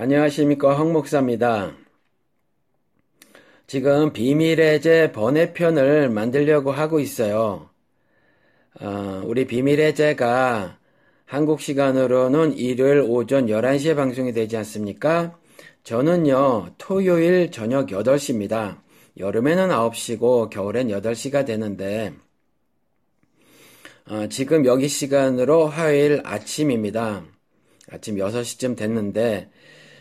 안녕하십니까 0.00 0.78
황목사입니다. 0.78 1.74
지금 3.66 4.12
비밀의 4.12 4.80
제 4.80 5.10
번외편을 5.10 6.08
만들려고 6.08 6.70
하고 6.70 7.00
있어요. 7.00 7.68
어, 8.80 9.22
우리 9.24 9.44
비밀의 9.44 9.96
제가 9.96 10.78
한국 11.24 11.60
시간으로는 11.60 12.56
일요일 12.56 13.00
오전 13.00 13.46
11시에 13.46 13.96
방송이 13.96 14.32
되지 14.32 14.56
않습니까? 14.58 15.36
저는요, 15.82 16.74
토요일 16.78 17.50
저녁 17.50 17.88
8시입니다. 17.88 18.78
여름에는 19.16 19.68
9시고 19.70 20.48
겨울엔 20.48 20.90
8시가 20.90 21.44
되는데, 21.44 22.12
어, 24.06 24.28
지금 24.28 24.64
여기 24.64 24.86
시간으로 24.86 25.66
화요일 25.66 26.22
아침입니다. 26.24 27.24
아침 27.90 28.14
6시쯤 28.14 28.76
됐는데, 28.76 29.50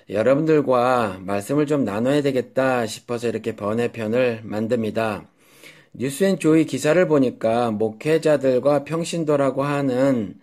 여러분들과 0.10 1.20
말씀을 1.22 1.66
좀 1.66 1.84
나눠야 1.84 2.22
되겠다 2.22 2.86
싶어서 2.86 3.28
이렇게 3.28 3.56
번외편을 3.56 4.42
만듭니다. 4.44 5.28
뉴스앤조이 5.94 6.66
기사를 6.66 7.08
보니까 7.08 7.72
목회자들과 7.72 8.84
평신도라고 8.84 9.64
하는 9.64 10.36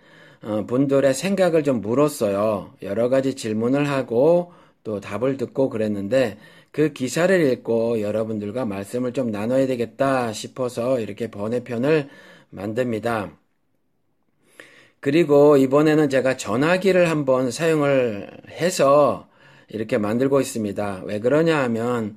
어, 0.43 0.67
분들의 0.67 1.15
생각을 1.15 1.63
좀 1.63 1.81
물었어요. 1.81 2.75
여러 2.83 3.09
가지 3.09 3.35
질문을 3.35 3.89
하고 3.89 4.53
또 4.83 5.01
답을 5.01 5.39
듣고 5.39 5.71
그랬는데 5.71 6.37
그 6.71 6.93
기사를 6.93 7.41
읽고 7.53 8.03
여러분들과 8.03 8.67
말씀을 8.67 9.13
좀 9.13 9.31
나눠야 9.31 9.67
되겠다 9.67 10.33
싶어서 10.33 11.01
이렇게 11.01 11.31
번외편을 11.31 12.09
만듭니다. 12.51 13.33
그리고 15.01 15.57
이번에는 15.57 16.11
제가 16.11 16.37
전화기를 16.37 17.09
한번 17.09 17.51
사용을 17.51 18.29
해서 18.51 19.29
이렇게 19.75 19.99
만들고 19.99 20.41
있습니다. 20.41 21.03
왜 21.05 21.19
그러냐 21.19 21.61
하면 21.65 22.17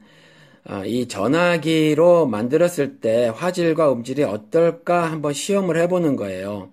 아, 0.63 0.85
이 0.85 1.07
전화기로 1.07 2.27
만들었을 2.27 2.99
때 2.99 3.31
화질과 3.33 3.91
음질이 3.91 4.23
어떨까 4.23 5.11
한번 5.11 5.33
시험을 5.33 5.77
해보는 5.77 6.17
거예요. 6.17 6.69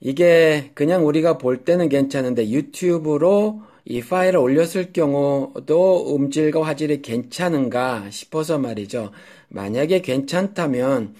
이게 0.00 0.70
그냥 0.74 1.06
우리가 1.06 1.38
볼 1.38 1.64
때는 1.64 1.88
괜찮은데 1.88 2.48
유튜브로 2.50 3.62
이 3.86 4.02
파일을 4.02 4.38
올렸을 4.38 4.92
경우도 4.92 6.14
음질과 6.14 6.62
화질이 6.62 7.02
괜찮은가 7.02 8.10
싶어서 8.10 8.58
말이죠. 8.58 9.10
만약에 9.48 10.00
괜찮다면 10.00 11.14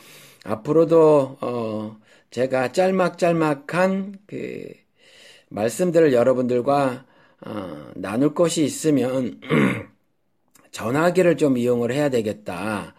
앞으로도 0.44 1.38
어 1.40 1.96
제가 2.30 2.72
짤막짤막한 2.72 4.18
그 4.26 4.68
말씀들을 5.48 6.12
여러분들과 6.12 7.04
어, 7.44 7.90
나눌 7.94 8.34
것이 8.34 8.64
있으면 8.64 9.40
전화기를 10.70 11.36
좀 11.36 11.56
이용을 11.56 11.92
해야 11.92 12.08
되겠다. 12.08 12.94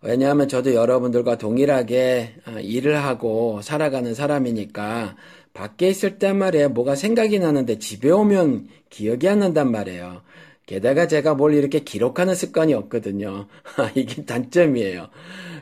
왜냐하면 0.00 0.48
저도 0.48 0.74
여러분들과 0.74 1.38
동일하게 1.38 2.34
어, 2.46 2.60
일을 2.60 3.02
하고 3.02 3.60
살아가는 3.62 4.14
사람이니까 4.14 5.16
밖에 5.52 5.88
있을 5.88 6.18
때 6.18 6.32
말이에요. 6.32 6.70
뭐가 6.70 6.94
생각이 6.94 7.38
나는데 7.38 7.78
집에 7.78 8.10
오면 8.10 8.68
기억이 8.90 9.28
안 9.28 9.38
난단 9.38 9.70
말이에요. 9.70 10.22
게다가 10.66 11.06
제가 11.06 11.34
뭘 11.34 11.54
이렇게 11.54 11.80
기록하는 11.80 12.34
습관이 12.34 12.74
없거든요. 12.74 13.46
이게 13.94 14.24
단점이에요. 14.24 15.08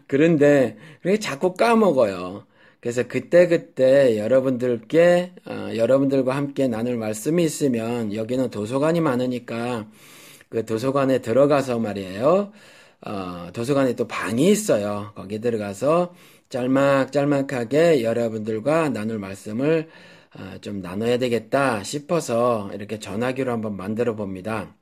그런데 0.07 0.77
자꾸 1.21 1.55
까먹어요. 1.55 2.45
그래서 2.83 3.07
그때그때 3.07 4.19
여러분들께 4.19 5.35
어, 5.47 5.71
여러분들과 5.77 6.35
함께 6.35 6.67
나눌 6.67 6.97
말씀이 6.97 7.45
있으면 7.45 8.13
여기는 8.13 8.51
도서관이 8.51 9.01
많으니까 9.01 9.87
그 10.49 10.67
도서관에 10.67 11.21
들어가서 11.21 11.79
말이에요. 11.79 12.53
어, 13.07 13.51
도서관에 13.53 13.95
또 13.95 14.09
방이 14.09 14.51
있어요. 14.51 15.13
거기 15.15 15.41
들어가서 15.41 16.15
짤막짤막하게 16.49 18.03
여러분들과 18.03 18.89
나눌 18.89 19.21
말씀을 19.21 19.89
어, 20.37 20.59
좀 20.61 20.81
나눠야 20.83 21.19
되겠다 21.19 21.85
싶어서 21.85 22.69
이렇게 22.75 22.99
전화기로 22.99 23.53
한번 23.53 23.77
만들어 23.77 24.17
봅니다. 24.17 24.75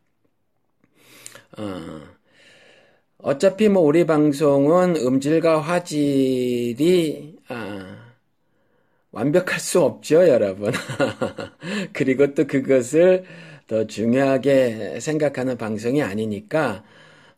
어, 1.59 2.01
어차피 3.19 3.69
뭐 3.69 3.83
우리 3.83 4.07
방송은 4.07 4.97
음질과 4.97 5.61
화질이 5.61 7.37
아, 7.49 7.90
완벽할 9.13 9.59
수 9.61 9.81
없죠, 9.81 10.29
여러분. 10.29 10.73
그리고 11.93 12.35
또 12.35 12.47
그것을 12.47 13.25
더 13.67 13.87
중요하게 13.87 15.01
생각하는 15.01 15.57
방송이 15.57 16.03
아니니까 16.03 16.85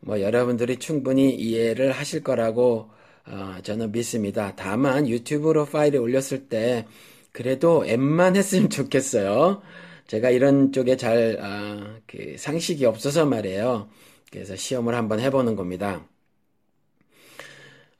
뭐 0.00 0.20
여러분들이 0.20 0.78
충분히 0.78 1.30
이해를 1.34 1.92
하실 1.92 2.22
거라고 2.22 2.90
어, 3.26 3.56
저는 3.62 3.92
믿습니다. 3.92 4.54
다만 4.56 5.08
유튜브로 5.08 5.66
파일을 5.66 6.00
올렸을 6.00 6.48
때 6.48 6.86
그래도 7.32 7.86
앱만 7.86 8.36
했으면 8.36 8.68
좋겠어요. 8.70 9.62
제가 10.06 10.30
이런 10.30 10.72
쪽에 10.72 10.96
잘 10.96 11.38
어, 11.40 12.00
그 12.06 12.34
상식이 12.36 12.84
없어서 12.84 13.24
말이에요. 13.26 13.88
그래서 14.30 14.56
시험을 14.56 14.94
한번 14.94 15.20
해보는 15.20 15.56
겁니다. 15.56 16.04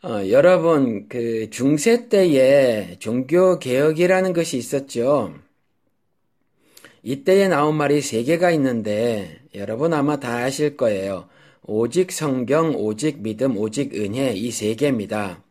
어, 0.04 0.28
여러분, 0.30 1.08
그 1.08 1.48
중세 1.50 2.08
때에 2.08 2.96
종교 2.98 3.58
개혁이라는 3.58 4.32
것이 4.32 4.56
있었죠. 4.56 5.34
이때에 7.02 7.48
나온 7.48 7.76
말이 7.76 8.00
세 8.00 8.22
개가 8.22 8.50
있는데 8.52 9.40
여러분 9.54 9.92
아마 9.92 10.18
다 10.20 10.36
아실 10.38 10.76
거예요. 10.76 11.28
오직 11.62 12.12
성경, 12.12 12.74
오직 12.76 13.22
믿음, 13.22 13.56
오직 13.56 13.94
은혜 13.94 14.32
이 14.34 14.50
세 14.50 14.74
개입니다. 14.74 15.42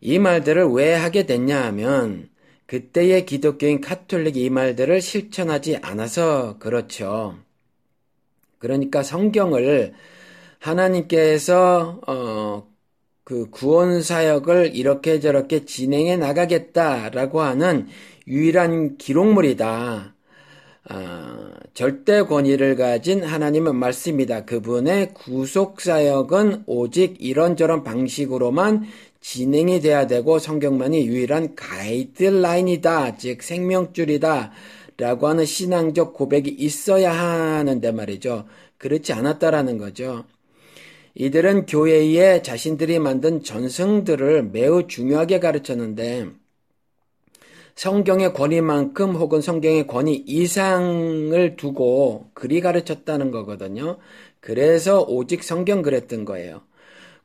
이 0.00 0.18
말들을 0.18 0.66
왜 0.72 0.94
하게 0.94 1.26
됐냐 1.26 1.64
하면 1.66 2.28
그때의 2.66 3.26
기독교인 3.26 3.80
카톨릭이 3.80 4.44
이 4.44 4.50
말들을 4.50 5.00
실천하지 5.00 5.78
않아서 5.82 6.58
그렇죠. 6.58 7.38
그러니까 8.58 9.02
성경을 9.02 9.94
하나님께서 10.58 12.00
어, 12.06 12.69
그 13.24 13.50
구원 13.50 14.02
사역을 14.02 14.74
이렇게 14.74 15.20
저렇게 15.20 15.64
진행해 15.64 16.16
나가겠다라고 16.16 17.40
하는 17.40 17.86
유일한 18.26 18.96
기록물이다. 18.96 20.14
아, 20.88 21.50
절대 21.74 22.22
권위를 22.22 22.74
가진 22.76 23.22
하나님의 23.22 23.74
말씀이다. 23.74 24.44
그분의 24.44 25.14
구속 25.14 25.80
사역은 25.80 26.64
오직 26.66 27.16
이런저런 27.20 27.84
방식으로만 27.84 28.86
진행이 29.20 29.80
돼야 29.80 30.06
되고 30.06 30.38
성경만이 30.38 31.06
유일한 31.06 31.54
가이드라인이다. 31.54 33.18
즉 33.18 33.42
생명줄이다. 33.42 34.52
라고 34.96 35.28
하는 35.28 35.44
신앙적 35.44 36.12
고백이 36.14 36.50
있어야 36.50 37.12
하는데 37.12 37.92
말이죠. 37.92 38.46
그렇지 38.78 39.12
않았다라는 39.12 39.78
거죠. 39.78 40.24
이들은 41.14 41.66
교회에 41.66 42.42
자신들이 42.42 42.98
만든 42.98 43.42
전승들을 43.42 44.44
매우 44.44 44.86
중요하게 44.86 45.40
가르쳤는데 45.40 46.28
성경의 47.74 48.34
권위만큼 48.34 49.16
혹은 49.16 49.40
성경의 49.40 49.86
권위 49.86 50.22
이상을 50.26 51.56
두고 51.56 52.30
그리 52.34 52.60
가르쳤다는 52.60 53.30
거거든요. 53.30 53.96
그래서 54.40 55.02
오직 55.02 55.42
성경 55.42 55.82
그랬던 55.82 56.24
거예요. 56.24 56.62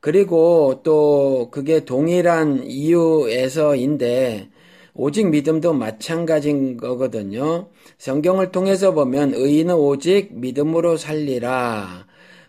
그리고 0.00 0.80
또 0.82 1.50
그게 1.50 1.84
동일한 1.84 2.64
이유에서인데 2.64 4.50
오직 4.94 5.28
믿음도 5.28 5.74
마찬가지인 5.74 6.78
거거든요. 6.78 7.68
성경을 7.98 8.50
통해서 8.50 8.92
보면 8.92 9.34
의인은 9.34 9.74
오직 9.74 10.30
믿음으로 10.32 10.96
살리라. 10.96 12.06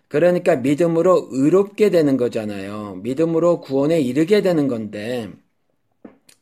그러니까 0.07 0.56
믿음으로 0.56 1.27
의롭게 1.31 1.89
되는 1.89 2.18
거잖아요. 2.18 3.00
믿음으로 3.04 3.62
구원에 3.62 4.00
이르게 4.00 4.42
되는 4.42 4.68
건데 4.68 5.30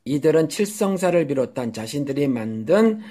이들은 0.06 0.50
칠성사를 0.50 1.28
비롯한 1.28 1.74
자신들이 1.74 2.28
만든 2.28 3.02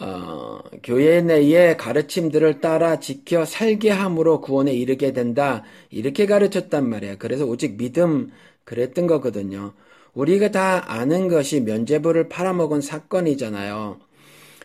어, 0.00 0.60
교회 0.82 1.20
내의 1.20 1.76
가르침들을 1.76 2.60
따라 2.60 2.98
지켜 2.98 3.44
살게 3.44 3.90
함으로 3.90 4.40
구원에 4.40 4.72
이르게 4.72 5.12
된다. 5.12 5.64
이렇게 5.90 6.26
가르쳤단 6.26 6.88
말이야. 6.88 7.16
그래서 7.18 7.44
오직 7.44 7.76
믿음 7.76 8.30
그랬던 8.64 9.06
거거든요. 9.06 9.74
우리가 10.14 10.50
다 10.50 10.90
아는 10.90 11.28
것이 11.28 11.60
면죄부를 11.60 12.28
팔아먹은 12.28 12.80
사건이잖아요. 12.80 14.00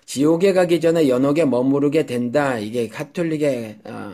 지옥에 0.06 0.54
가기 0.54 0.80
전에 0.80 1.10
연옥에 1.10 1.46
머무르게 1.46 2.06
된다. 2.06 2.58
이게 2.58 2.88
카톨릭의 2.88 3.80
어, 3.86 4.14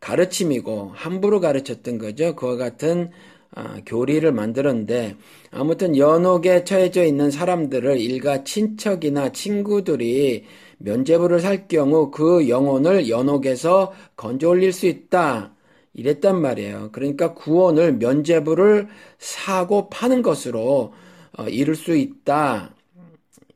가르침이고 0.00 0.92
함부로 0.94 1.40
가르쳤던 1.40 1.98
거죠. 1.98 2.36
그와 2.36 2.56
같은 2.56 3.10
어, 3.56 3.76
교리를 3.86 4.30
만들었는데 4.30 5.16
아무튼 5.50 5.96
연옥에 5.96 6.64
처해져 6.64 7.04
있는 7.04 7.30
사람들을 7.30 7.98
일가 7.98 8.44
친척이나 8.44 9.32
친구들이 9.32 10.44
면제부를 10.78 11.40
살 11.40 11.66
경우 11.66 12.10
그 12.10 12.48
영혼을 12.48 13.08
연옥에서 13.08 13.92
건져 14.16 14.50
올릴 14.50 14.72
수 14.72 14.86
있다. 14.86 15.54
이랬단 15.94 16.40
말이에요. 16.40 16.90
그러니까 16.92 17.34
구원을 17.34 17.94
면제부를 17.94 18.88
사고 19.18 19.88
파는 19.88 20.22
것으로 20.22 20.92
어, 21.36 21.48
이룰 21.48 21.74
수 21.74 21.96
있다. 21.96 22.74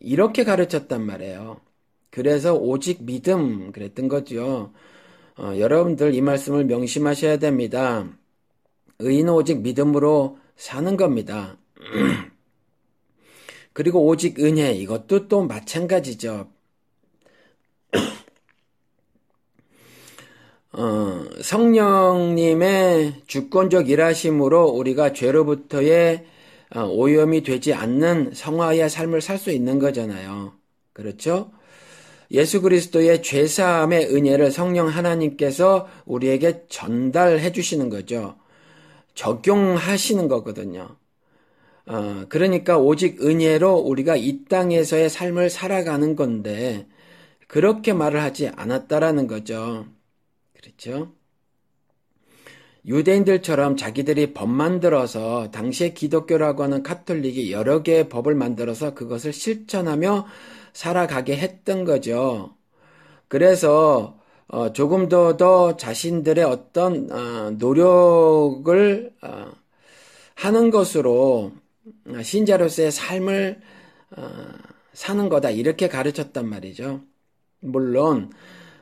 이렇게 0.00 0.43
가르쳤단 0.45 1.05
말이에요. 1.05 1.61
그래서 2.11 2.55
오직 2.55 3.05
믿음 3.05 3.73
그랬던 3.73 4.09
거죠. 4.09 4.73
어, 5.38 5.55
여러분들 5.58 6.14
이 6.14 6.20
말씀을 6.20 6.64
명심하셔야 6.67 7.38
됩니다. 7.38 8.06
의인은 8.99 9.32
오직 9.32 9.61
믿음으로 9.62 10.38
사는 10.56 10.96
겁니다. 10.96 11.56
그리고 13.73 14.06
오직 14.06 14.38
은혜 14.40 14.73
이것도 14.73 15.29
또 15.29 15.43
마찬가지죠. 15.43 16.50
어, 20.73 21.25
성령님의 21.43 23.23
주권적 23.26 23.90
일하심으로 23.90 24.67
우리가 24.69 25.12
죄로부터의 25.12 26.26
어, 26.75 26.85
오염이 26.87 27.43
되지 27.43 27.75
않는 27.75 28.32
성화의 28.35 28.88
삶을 28.88 29.20
살 29.20 29.38
수 29.38 29.50
있는 29.50 29.78
거잖아요. 29.78 30.55
그렇죠? 30.93 31.50
예수 32.32 32.62
그리스도의 32.62 33.23
죄사함의 33.23 34.14
은혜를 34.14 34.50
성령 34.50 34.88
하나님께서 34.88 35.87
우리에게 36.06 36.64
전달해 36.69 37.52
주시는 37.52 37.90
거죠. 37.90 38.37
적용하시는 39.14 40.29
거거든요. 40.29 40.96
어, 41.84 42.25
그러니까 42.31 42.79
오직 42.79 43.23
은혜로 43.23 43.75
우리가 43.75 44.17
이 44.17 44.44
땅에서의 44.46 45.11
삶을 45.11 45.50
살아가는 45.50 46.17
건데, 46.17 46.87
그렇게 47.49 47.93
말을 47.93 48.23
하지 48.23 48.49
않았다라는 48.49 49.26
거죠. 49.26 49.85
그렇죠? 50.55 51.12
유대인들처럼 52.87 53.76
자기들이 53.76 54.32
법 54.32 54.49
만들어서 54.49 55.50
당시에 55.50 55.93
기독교라고 55.93 56.62
하는 56.62 56.82
카톨릭이 56.82 57.52
여러 57.52 57.82
개의 57.82 58.08
법을 58.08 58.35
만들어서 58.35 58.94
그것을 58.94 59.32
실천하며 59.32 60.26
살아가게 60.73 61.37
했던 61.37 61.85
거죠. 61.85 62.57
그래서 63.29 64.19
어, 64.49 64.73
조금 64.73 65.09
더 65.09 65.37
더 65.37 65.77
자신들의 65.77 66.45
어떤 66.45 67.11
어, 67.13 67.51
노력을 67.53 69.15
어, 69.23 69.53
하는 70.37 70.71
것으로 70.71 71.53
신자로서의 72.23 72.93
삶을 72.93 73.61
어, 74.17 74.23
사는 74.93 75.29
거다 75.29 75.51
이렇게 75.51 75.89
가르쳤단 75.89 76.49
말이죠. 76.49 77.03
물론 77.61 78.33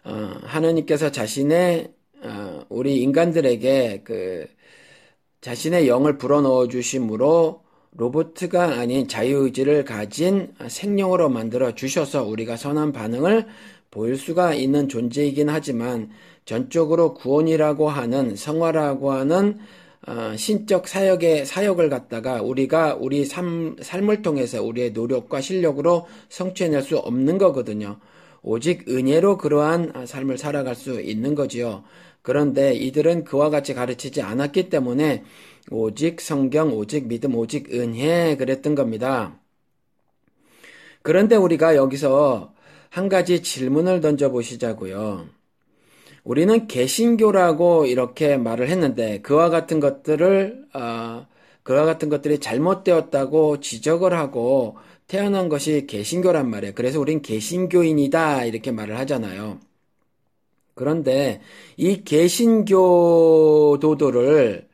어, 0.04 0.12
하나님께서 0.44 1.10
자신의 1.12 1.94
어, 2.24 2.66
우리 2.70 3.02
인간들에게 3.02 4.02
그 4.04 4.46
자신의 5.40 5.88
영을 5.88 6.18
불어넣어 6.18 6.68
주심으로 6.68 7.64
로보트가 7.92 8.78
아닌 8.78 9.08
자유의지를 9.08 9.84
가진 9.84 10.54
생명으로 10.68 11.28
만들어 11.28 11.74
주셔서 11.74 12.24
우리가 12.24 12.56
선한 12.56 12.92
반응을 12.92 13.46
보일 13.90 14.16
수가 14.16 14.54
있는 14.54 14.88
존재이긴 14.88 15.48
하지만 15.48 16.10
전적으로 16.44 17.14
구원이라고 17.14 17.88
하는 17.88 18.36
성화라고 18.36 19.12
하는 19.12 19.58
어, 20.06 20.34
신적 20.36 20.88
사역의 20.88 21.44
사역을 21.44 21.90
갖다가 21.90 22.40
우리가 22.40 22.96
우리 22.98 23.26
삶, 23.26 23.76
삶을 23.80 24.22
통해서 24.22 24.62
우리의 24.62 24.92
노력과 24.92 25.40
실력으로 25.40 26.06
성취해낼 26.30 26.82
수 26.82 26.96
없는 26.96 27.36
거거든요. 27.36 27.98
오직 28.42 28.88
은혜로 28.88 29.36
그러한 29.36 30.06
삶을 30.06 30.38
살아갈 30.38 30.74
수 30.74 31.02
있는 31.02 31.34
거지요. 31.34 31.84
그런데 32.22 32.74
이들은 32.74 33.24
그와 33.24 33.50
같이 33.50 33.74
가르치지 33.74 34.22
않았기 34.22 34.70
때문에 34.70 35.24
오직 35.70 36.20
성경, 36.20 36.76
오직 36.76 37.06
믿음, 37.06 37.36
오직 37.36 37.72
은혜 37.72 38.36
그랬던 38.36 38.74
겁니다. 38.74 39.38
그런데 41.02 41.36
우리가 41.36 41.76
여기서 41.76 42.52
한 42.90 43.08
가지 43.08 43.42
질문을 43.42 44.00
던져 44.00 44.30
보시자고요. 44.30 45.26
우리는 46.24 46.66
개신교라고 46.66 47.86
이렇게 47.86 48.36
말을 48.36 48.68
했는데 48.68 49.20
그와 49.22 49.48
같은 49.48 49.80
것들을 49.80 50.66
어, 50.74 51.26
그와 51.62 51.84
같은 51.84 52.08
것들이 52.08 52.40
잘못되었다고 52.40 53.60
지적을 53.60 54.12
하고 54.12 54.76
태어난 55.06 55.48
것이 55.48 55.86
개신교란 55.86 56.50
말이에요. 56.50 56.74
그래서 56.74 57.00
우린 57.00 57.22
개신교인이다 57.22 58.44
이렇게 58.44 58.70
말을 58.70 58.98
하잖아요. 58.98 59.58
그런데 60.74 61.40
이 61.76 62.04
개신교도들을 62.04 64.69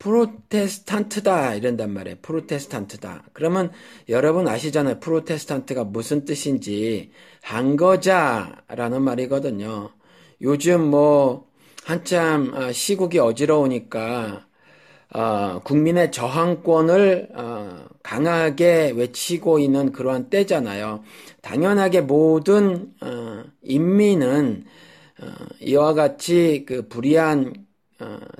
프로테스탄트다 0.00 1.54
이런단 1.54 1.92
말이에요. 1.92 2.16
프로테스탄트다. 2.22 3.24
그러면 3.32 3.70
여러분 4.08 4.48
아시잖아요. 4.48 4.98
프로테스탄트가 4.98 5.84
무슨 5.84 6.24
뜻인지 6.24 7.12
한거자라는 7.42 9.02
말이거든요. 9.02 9.90
요즘 10.40 10.90
뭐 10.90 11.48
한참 11.84 12.52
아, 12.54 12.72
시국이 12.72 13.18
어지러우니까 13.18 14.46
어, 15.12 15.60
국민의 15.64 16.12
저항권을 16.12 17.28
어, 17.34 17.84
강하게 18.02 18.92
외치고 18.96 19.58
있는 19.58 19.92
그러한 19.92 20.30
때잖아요. 20.30 21.02
당연하게 21.42 22.00
모든 22.00 22.94
어, 23.02 23.44
인민은 23.62 24.64
어, 25.20 25.26
이와 25.60 25.92
같이 25.92 26.64
그 26.66 26.88
불의한 26.88 27.52
어, 27.52 27.69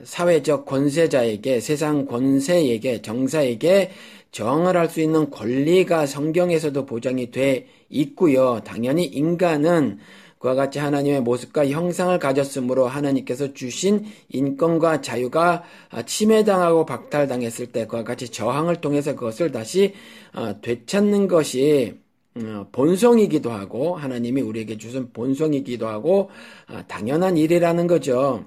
사회적 0.04 0.64
권세자에게 0.66 1.60
세상 1.60 2.06
권세에게 2.06 3.02
정사에게 3.02 3.90
저항을 4.32 4.76
할 4.76 4.88
수 4.88 5.00
있는 5.00 5.30
권리가 5.30 6.06
성경에서도 6.06 6.86
보장이 6.86 7.30
돼 7.30 7.66
있고요. 7.88 8.60
당연히 8.64 9.04
인간은 9.04 9.98
그와 10.38 10.54
같이 10.54 10.78
하나님의 10.78 11.20
모습과 11.22 11.68
형상을 11.68 12.18
가졌으므로 12.18 12.86
하나님께서 12.86 13.52
주신 13.52 14.06
인권과 14.30 15.02
자유가 15.02 15.64
침해당하고 16.06 16.86
박탈당했을 16.86 17.72
때 17.72 17.86
그와 17.86 18.04
같이 18.04 18.28
저항을 18.30 18.76
통해서 18.80 19.14
그것을 19.14 19.52
다시 19.52 19.94
어, 20.34 20.60
되찾는 20.62 21.28
것이 21.28 22.00
어, 22.36 22.66
본성이기도 22.72 23.50
하고 23.50 23.96
하나님이 23.96 24.40
우리에게 24.40 24.78
주신 24.78 25.12
본성이기도 25.12 25.86
하고 25.88 26.30
어, 26.68 26.82
당연한 26.88 27.36
일이라는 27.36 27.86
거죠. 27.86 28.44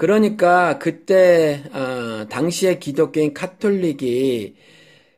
그러니까 0.00 0.78
그때 0.78 1.62
당시의 2.30 2.80
기독교인 2.80 3.34
카톨릭이 3.34 4.54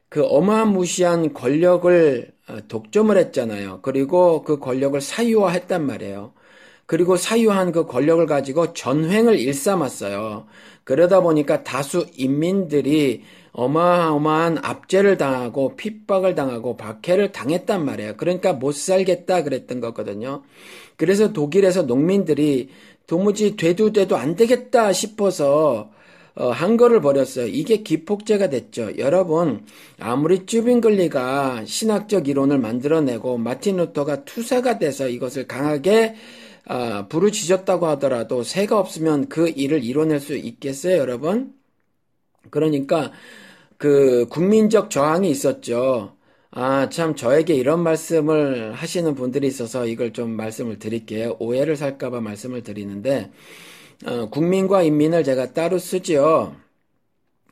그 0.09 0.25
어마무시한 0.25 1.33
권력을 1.35 2.33
어, 2.49 2.59
독점을 2.67 3.17
했잖아요. 3.17 3.79
그리고 3.83 4.43
그 4.43 4.59
권력을 4.59 5.01
사유화했단 5.01 5.87
말이에요. 5.87 6.33
그리고 6.87 7.17
사유한 7.17 7.71
그 7.71 7.87
권력을 7.87 8.27
가지고 8.27 8.73
전횡을 8.73 9.39
일삼았어요. 9.39 10.47
그러다 10.83 11.21
보니까 11.21 11.63
다수 11.63 12.09
인민들이 12.17 13.23
어마어마한 13.53 14.59
압제를 14.63 15.17
당하고 15.17 15.77
핍박을 15.77 16.35
당하고 16.35 16.77
박해를 16.77 17.31
당했단 17.31 17.85
말이에요. 17.85 18.17
그러니까 18.17 18.53
못 18.53 18.75
살겠다 18.75 19.45
그랬던 19.45 19.81
거거든요. 19.81 20.43
그래서 20.97 21.33
독일에서 21.33 21.83
농민들이 21.83 22.71
도무지 23.07 23.57
돼도 23.57 23.93
돼도 23.93 24.17
안 24.17 24.37
되겠다 24.37 24.93
싶어서 24.93 25.91
어, 26.35 26.51
한 26.51 26.77
거를 26.79 27.01
버렸어요. 27.03 27.47
이게 27.47 27.83
기폭제가 27.83 28.49
됐죠. 28.49 28.97
여러분, 28.97 29.67
아무리 29.99 30.47
쭈빙글리가 30.47 31.65
신학적 31.67 32.27
이론을 32.29 32.59
만들어내고 32.59 33.37
마틴 33.39 33.77
루터가 33.77 34.25
투사가 34.25 34.79
돼서 34.79 35.09
이것을 35.09 35.47
강하게 35.47 36.15
어, 36.67 37.07
부르짖었다고 37.09 37.87
하더라도 37.89 38.43
새가 38.45 38.79
없으면 38.79 39.29
그 39.29 39.49
일을 39.49 39.85
이뤄낼 39.85 40.21
수 40.21 40.35
있겠어요, 40.37 40.97
여러분? 40.97 41.53
그러니까 42.51 43.13
그 43.79 44.27
국민적 44.29 44.91
저항이 44.91 45.31
있었죠. 45.31 46.17
아, 46.55 46.89
참, 46.91 47.15
저에게 47.17 47.55
이런 47.55 47.83
말씀을 47.83 48.75
하시는 48.75 49.15
분들이 49.15 49.47
있어서 49.47 49.87
이걸 49.87 50.13
좀 50.13 50.31
말씀을 50.37 50.79
드릴게요. 50.79 51.37
오해를 51.41 51.77
살까봐 51.77 52.21
말씀을 52.21 52.63
드리는데, 52.63 53.31
어, 54.07 54.29
국민과 54.31 54.83
인민을 54.83 55.25
제가 55.25 55.53
따로 55.55 55.79
쓰지요. 55.79 56.57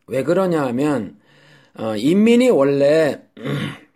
왜 0.07 0.23
그러냐 0.25 0.65
하면 0.67 1.19
어, 1.79 1.97
인민이 1.97 2.51
원래 2.51 3.23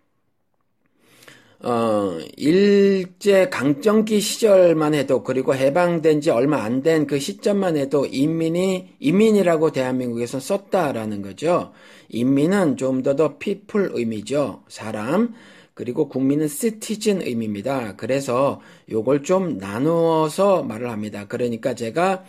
어, 1.65 2.19
일제 2.37 3.49
강점기 3.49 4.19
시절만 4.21 4.93
해도 4.93 5.23
그리고 5.23 5.55
해방된 5.55 6.21
지 6.21 6.29
얼마 6.29 6.61
안 6.63 6.83
된 6.83 7.07
그 7.07 7.17
시점만 7.19 7.75
해도 7.75 8.05
인민이 8.05 8.95
인민이라고 8.99 9.71
대한민국에서 9.71 10.39
썼다라는 10.39 11.23
거죠. 11.23 11.71
인민은 12.09 12.77
좀 12.77 13.01
더더 13.01 13.37
피플 13.39 13.89
의미죠. 13.93 14.63
사람. 14.67 15.33
그리고 15.73 16.07
국민은 16.07 16.47
citizen 16.47 17.21
의미입니다. 17.25 17.95
그래서 17.97 18.61
요걸 18.91 19.23
좀 19.23 19.57
나누어서 19.57 20.63
말을 20.63 20.91
합니다. 20.91 21.25
그러니까 21.27 21.73
제가 21.73 22.23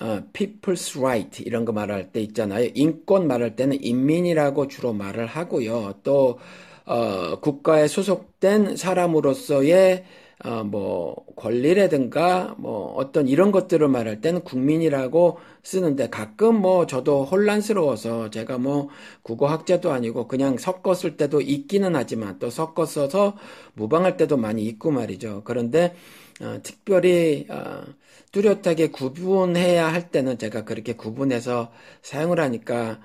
어, 0.00 0.22
people's 0.32 0.96
right 1.00 1.42
이런 1.44 1.64
거 1.64 1.72
말할 1.72 2.12
때 2.12 2.20
있잖아요. 2.20 2.70
인권 2.74 3.26
말할 3.26 3.56
때는 3.56 3.82
인민이라고 3.82 4.68
주로 4.68 4.92
말을 4.92 5.26
하고요. 5.26 5.94
또 6.04 6.38
어, 6.88 7.40
국가에 7.40 7.86
소속된 7.86 8.76
사람으로서의 8.76 10.04
어, 10.44 10.62
뭐 10.62 11.16
권리라든가 11.36 12.54
뭐 12.58 12.94
어떤 12.94 13.26
이런 13.26 13.50
것들을 13.50 13.86
말할 13.88 14.20
때는 14.20 14.42
국민이라고 14.42 15.38
쓰는데 15.64 16.08
가끔 16.10 16.60
뭐 16.60 16.86
저도 16.86 17.24
혼란스러워서 17.24 18.30
제가 18.30 18.58
뭐 18.58 18.88
국어 19.22 19.48
학자도 19.48 19.90
아니고 19.90 20.28
그냥 20.28 20.56
섞었을 20.56 21.16
때도 21.16 21.40
있기는 21.40 21.94
하지만 21.96 22.38
또 22.38 22.50
섞어 22.50 22.86
써서 22.86 23.36
무방할 23.74 24.16
때도 24.16 24.36
많이 24.36 24.64
있고 24.64 24.92
말이죠. 24.92 25.42
그런데 25.44 25.94
어, 26.40 26.60
특별히 26.62 27.46
어, 27.50 27.82
뚜렷하게 28.32 28.90
구분해야 28.90 29.92
할 29.92 30.10
때는 30.10 30.38
제가 30.38 30.64
그렇게 30.64 30.94
구분해서 30.94 31.72
사용을 32.02 32.40
하니까 32.40 33.00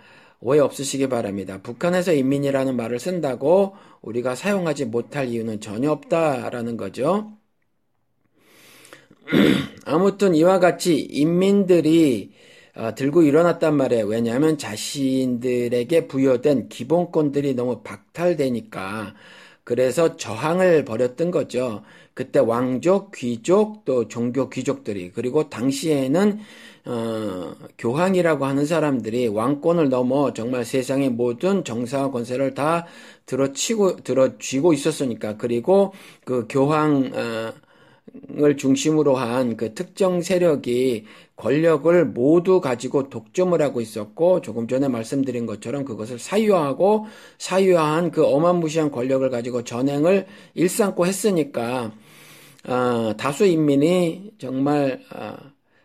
오해 0.46 0.60
없으시기 0.60 1.08
바랍니다. 1.08 1.62
북한에서 1.64 2.12
인민이라는 2.12 2.76
말을 2.76 3.00
쓴다고 3.00 3.76
우리가 4.02 4.36
사용하지 4.36 4.86
못할 4.86 5.30
이유는 5.30 5.62
전혀 5.62 5.90
없다라는 5.90 6.76
거죠. 6.76 7.38
아무튼 9.86 10.36
이와 10.36 10.60
같이 10.60 11.00
인민들이 11.00 12.34
어, 12.76 12.94
들고 12.94 13.22
일어났단 13.22 13.78
말이에요. 13.78 14.06
왜냐하면 14.06 14.58
자신들에게 14.58 16.08
부여된 16.08 16.68
기본권들이 16.68 17.54
너무 17.54 17.82
박탈되니까 17.82 19.14
그래서 19.64 20.18
저항을 20.18 20.86
벌였던 20.86 21.32
거죠. 21.32 21.84
그때 22.14 22.40
왕족, 22.40 23.12
귀족, 23.14 23.86
또 23.86 24.08
종교 24.08 24.50
귀족들이 24.50 25.12
그리고 25.12 25.50
당시에는 25.50 26.40
어, 26.86 27.56
교황이라고 27.78 28.46
하는 28.46 28.66
사람들이 28.66 29.28
왕권을 29.30 29.90
넘어 29.90 30.34
정말 30.34 30.66
세상의 30.66 31.12
모든 31.12 31.64
정사와 31.64 32.12
권세를 32.12 32.54
다 32.56 32.86
들어치고 33.26 34.02
들어쥐고 34.04 34.74
있었으니까 34.74 35.38
그리고 35.38 35.94
그 36.26 36.46
교황 36.50 37.12
어, 37.14 37.54
을 38.38 38.58
중심으로 38.58 39.16
한 39.16 39.56
그 39.58 39.74
특정 39.74 40.22
세력이 40.22 41.06
권력을 41.36 42.06
모두 42.06 42.60
가지고 42.62 43.10
독점을 43.10 43.60
하고 43.62 43.82
있었고 43.82 44.42
조금 44.42 44.68
전에 44.68 44.88
말씀드린 44.88 45.46
것처럼 45.46 45.86
그것을 45.86 46.20
사유화하고 46.20 47.06
사유화한 47.38 48.12
그 48.12 48.26
어마무시한 48.26 48.92
권력을 48.92 49.28
가지고 49.30 49.64
전행을 49.64 50.28
일삼고 50.56 51.06
했으니까 51.08 51.94
어, 52.68 53.14
다수 53.18 53.46
인민이 53.46 54.34
정말 54.40 55.02
어, 55.16 55.36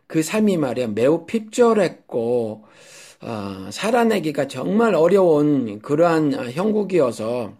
그 0.06 0.22
삶이 0.22 0.56
말이야 0.58 0.88
매우 0.88 1.26
핍절했고 1.26 2.64
어, 3.22 3.70
살아내기가 3.72 4.48
정말 4.48 4.94
어려운 4.94 5.80
그러한 5.80 6.52
형국이어서 6.52 7.54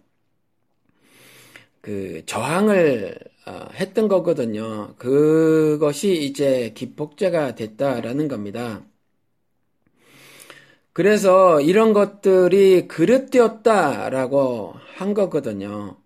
그 1.81 2.23
저항을 2.25 3.17
어, 3.38 3.38
했던 3.75 4.07
거거든요. 4.07 4.95
그것이 4.97 6.13
이제 6.23 6.73
기폭제가 6.75 7.55
됐다라는 7.55 8.27
겁니다. 8.27 8.85
그래서 10.93 11.61
이런 11.61 11.93
것들이 11.93 12.87
그릇되었다라고 12.87 14.73
한 14.95 15.13
거거든요. 15.13 15.97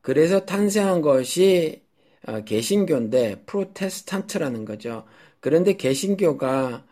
그래서 0.00 0.44
탄생한 0.46 1.02
것이 1.02 1.82
어, 2.26 2.42
개신교인데 2.44 3.44
프로테스탄트라는 3.46 4.64
거죠. 4.64 5.04
그런데 5.40 5.74
개신교가 5.76 6.84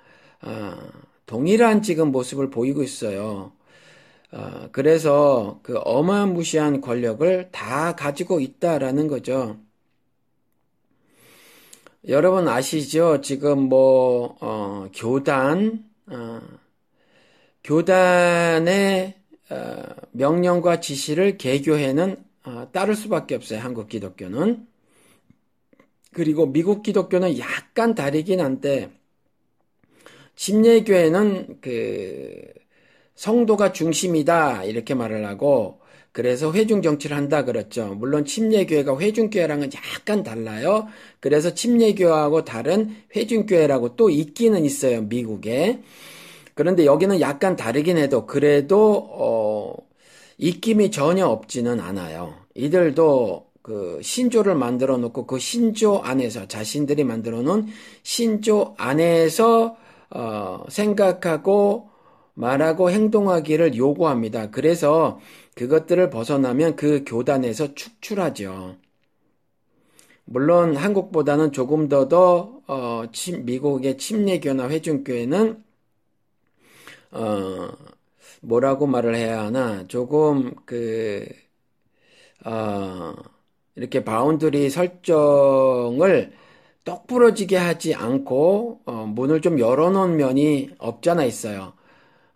어, 0.43 0.75
동일한 1.27 1.83
지금 1.83 2.12
모습을 2.12 2.50
보이고 2.50 2.83
있어요. 2.83 3.53
그래서 4.73 5.61
그 5.62 5.79
어마무시한 5.79 6.81
권력을 6.81 7.50
다 7.50 7.95
가지고 7.97 8.41
있다라는 8.41 9.09
거죠. 9.09 9.59
여러분 12.09 12.49
아시죠? 12.49 13.21
지금 13.21 13.69
뭐 13.69 14.35
어, 14.41 14.88
교단 14.95 15.85
어, 16.07 16.41
교단의 17.62 19.15
어, 19.50 19.83
명령과 20.12 20.81
지시를 20.81 21.37
개교회는 21.37 22.17
어, 22.45 22.69
따를 22.73 22.95
수밖에 22.95 23.35
없어요. 23.35 23.61
한국 23.61 23.91
기독교는 23.91 24.67
그리고 26.15 26.47
미국 26.47 26.83
기독교는 26.83 27.38
약간 27.38 27.95
다르긴 27.95 28.41
한데 28.41 28.91
침례교회는 30.35 31.61
그 31.61 32.43
성도가 33.17 33.73
중심이다 33.73 34.65
이렇게 34.65 34.95
말을 34.95 35.27
하고 35.27 35.81
그래서 36.19 36.53
회중 36.53 36.83
정치를 36.83 37.17
한다 37.17 37.45
그랬죠. 37.45 37.95
물론 37.95 38.25
침례교회가 38.25 38.99
회중교회랑은 38.99 39.71
약간 39.73 40.25
달라요. 40.25 40.89
그래서 41.21 41.55
침례교회하고 41.55 42.45
다른 42.45 42.93
회중교회라고 43.15 43.95
또 43.95 44.11
있기는 44.11 44.65
있어요. 44.65 45.03
미국에. 45.03 45.81
그런데 46.55 46.87
여기는 46.87 47.21
약간 47.21 47.55
다르긴 47.55 47.99
해도 47.99 48.27
그래도 48.27 49.09
어, 49.13 49.75
입김이 50.39 50.91
전혀 50.91 51.25
없지는 51.25 51.79
않아요. 51.79 52.35
이들도 52.57 53.47
그 53.63 54.01
신조를 54.03 54.57
만들어 54.57 54.97
놓고 54.97 55.25
그 55.25 55.39
신조 55.39 55.99
안에서 55.99 56.49
자신들이 56.49 57.05
만들어 57.05 57.43
놓은 57.43 57.69
신조 58.03 58.75
안에서 58.77 59.77
어, 60.11 60.65
생각하고 60.69 61.91
말하고 62.39 62.91
행동하기를 62.91 63.77
요구합니다. 63.77 64.51
그래서 64.51 65.19
그것들을 65.59 66.09
벗어나면 66.11 66.77
그 66.77 67.03
교단에서 67.05 67.75
축출하죠. 67.75 68.77
물론 70.25 70.77
한국보다는 70.77 71.50
조금 71.50 71.88
더더 71.88 72.61
어, 72.69 73.05
미국의 73.43 73.99
침례교나 73.99 74.69
회중교회는 74.69 75.65
어, 77.11 77.69
뭐라고 78.41 78.87
말을 78.87 79.17
해야 79.17 79.43
하나 79.47 79.85
조금 79.88 80.55
그 80.65 81.27
어, 82.45 83.15
이렇게 83.75 84.05
boundary 84.05 84.71
설정을 84.71 86.33
똑부러지게 86.85 87.57
하지 87.57 87.95
않고 87.97 88.83
어, 88.85 88.93
문을 89.07 89.41
좀 89.41 89.59
열어놓은 89.59 90.17
면이 90.17 90.71
없잖아 90.79 91.25
있어요. 91.25 91.77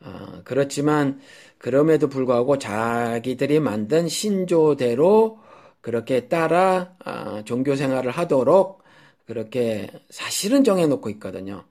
어, 0.04 0.40
그렇지만 0.44 1.20
그럼에도 1.58 2.08
불구하고 2.08 2.58
자기들이 2.58 3.60
만든 3.60 4.08
신조대로 4.08 5.38
그렇게 5.80 6.28
따라 6.28 6.94
어, 7.04 7.42
종교 7.44 7.76
생활을 7.76 8.10
하도록 8.10 8.82
그렇게 9.26 9.88
사실은 10.10 10.64
정해놓고 10.64 11.08
있거든요. 11.10 11.64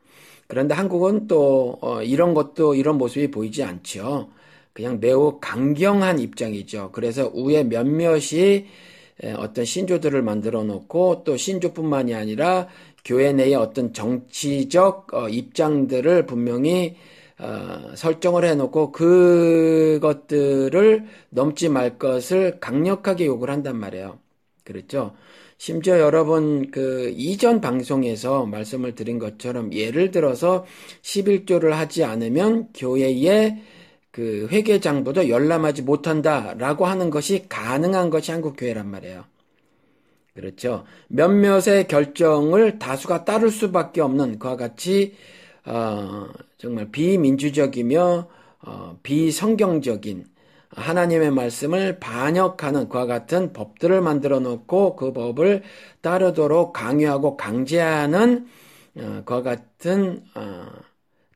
그런데 0.48 0.74
한국은 0.74 1.28
또 1.28 1.78
어, 1.82 2.02
이런 2.04 2.34
것도 2.34 2.76
이런 2.76 2.98
모습이 2.98 3.32
보이지 3.32 3.64
않죠. 3.64 4.30
그냥 4.74 5.00
매우 5.00 5.40
강경한 5.42 6.20
입장이죠. 6.20 6.92
그래서 6.94 7.30
우에 7.34 7.64
몇몇이 7.64 8.66
어떤 9.38 9.66
신조들을 9.66 10.22
만들어 10.24 10.64
놓고 10.64 11.24
또 11.26 11.38
신조뿐만이 11.38 12.16
아니라 12.16 12.68
교회 13.04 13.34
내의 13.34 13.54
어떤 13.56 13.94
정치적 13.94 15.08
입장들을 15.30 16.26
분명히 16.26 16.96
어, 17.42 17.96
설정을 17.96 18.46
해놓고 18.46 18.92
그것들을 18.92 20.28
넘지 21.30 21.70
말 21.70 21.98
것을 21.98 22.60
강력하게 22.60 23.26
요구를 23.26 23.54
한단 23.54 23.78
말이에요. 23.78 24.20
그렇죠? 24.64 25.16
심지어 25.58 26.00
여러분 26.00 26.70
그 26.72 27.12
이전 27.16 27.60
방송에서 27.62 28.46
말씀을 28.46 28.96
드린 28.96 29.20
것처럼 29.20 29.74
예를 29.74 30.12
들어서 30.12 30.66
11조를 31.02 31.72
하지 31.72 32.04
않으면 32.04 32.70
교회의 32.76 33.62
그 34.12 34.48
회계장부도 34.52 35.30
열람하지 35.30 35.82
못한다라고 35.84 36.86
하는 36.86 37.10
것이 37.10 37.46
가능한 37.50 38.10
것이 38.12 38.32
한국 38.32 38.56
교회란 38.58 38.88
말이에요. 38.90 39.26
그렇죠. 40.34 40.86
몇몇의 41.08 41.88
결정을 41.88 42.80
다수가 42.80 43.26
따를 43.26 43.50
수밖에 43.50 44.02
없는 44.02 44.40
그와 44.40 44.56
같이 44.56 45.16
어, 45.66 46.28
정말 46.58 46.92
비민주적이며 46.92 48.28
어, 48.64 49.00
비성경적인 49.04 50.26
하나님의 50.70 51.32
말씀을 51.32 52.00
반역하는 52.00 52.88
그와 52.88 53.06
같은 53.06 53.52
법들을 53.52 54.02
만들어 54.02 54.40
놓고 54.40 54.96
그 54.96 55.12
법을 55.12 55.64
따르도록 56.02 56.74
강요하고 56.74 57.38
강제하는 57.38 58.48
어, 58.98 59.22
그와 59.26 59.42
같은 59.42 60.24
어, 60.36 60.68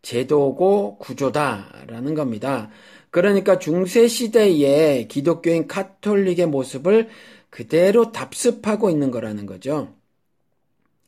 제도고 0.01 0.97
구조다라는 0.99 2.13
겁니다. 2.13 2.69
그러니까 3.09 3.59
중세 3.59 4.07
시대의 4.07 5.07
기독교인 5.07 5.67
카톨릭의 5.67 6.47
모습을 6.47 7.09
그대로 7.49 8.11
답습하고 8.11 8.89
있는 8.89 9.09
거라는 9.11 9.45
거죠. 9.45 9.93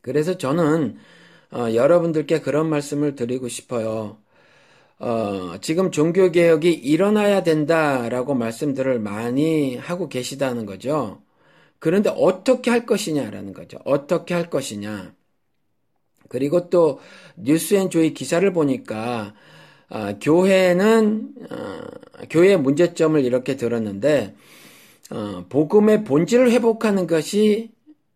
그래서 0.01 0.37
저는 0.37 0.97
어, 1.51 1.73
여러분들께 1.73 2.41
그런 2.41 2.69
말씀을 2.69 3.15
드리고 3.15 3.47
싶어요. 3.47 4.17
어, 4.99 5.57
지금 5.61 5.91
종교개혁이 5.91 6.71
일어나야 6.73 7.43
된다라고 7.43 8.33
말씀들을 8.33 8.99
많이 8.99 9.75
하고 9.77 10.09
계시다는 10.09 10.65
거죠. 10.65 11.21
그런데 11.79 12.09
어떻게 12.15 12.71
할 12.71 12.85
것이냐라는 12.85 13.53
거죠. 13.53 13.77
어떻게 13.85 14.33
할 14.33 14.49
것이냐. 14.49 15.13
그리고 16.29 16.69
또 16.69 16.99
뉴스앤조이 17.37 18.13
기사를 18.13 18.51
보니까 18.53 19.33
어, 19.89 20.19
교회는 20.19 21.33
어, 21.49 22.25
교회의 22.29 22.59
문제점을 22.59 23.23
이렇게 23.23 23.55
들었는데 23.55 24.35
어, 25.11 25.45
복음의 25.49 26.03
본질을 26.03 26.51
회복하는 26.51 27.07
것이 27.07 27.71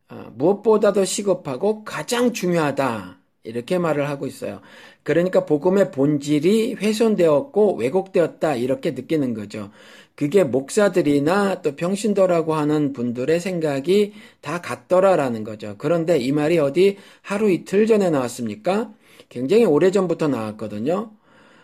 어, 0.10 0.34
무엇보다도 0.36 1.06
시급하고 1.06 1.86
가장 1.86 2.34
중요하다 2.34 3.21
이렇게 3.44 3.78
말을 3.80 4.10
하고 4.10 4.28
있어요. 4.28 4.62
그러니까 5.04 5.46
복음의 5.46 5.92
본질이 5.92 6.76
훼손되었고 6.76 7.76
왜곡되었다 7.78 8.56
이렇게 8.56 8.92
느끼는 8.92 9.34
거죠. 9.34 9.72
그게 10.16 10.44
목사들이나 10.44 11.62
또 11.62 11.76
평신도라고 11.76 12.54
하는 12.54 12.94
분들의 12.94 13.40
생각이 13.40 14.14
다 14.42 14.62
같더라라는 14.62 15.44
거죠. 15.44 15.76
그런데 15.78 16.18
이 16.20 16.32
말이 16.32 16.60
어디 16.60 16.98
하루 17.22 17.50
이틀 17.50 17.88
전에 17.88 18.10
나왔습니까? 18.10 18.94
굉장히 19.30 19.66
오래전부터 19.66 20.28
나왔거든요. 20.28 21.12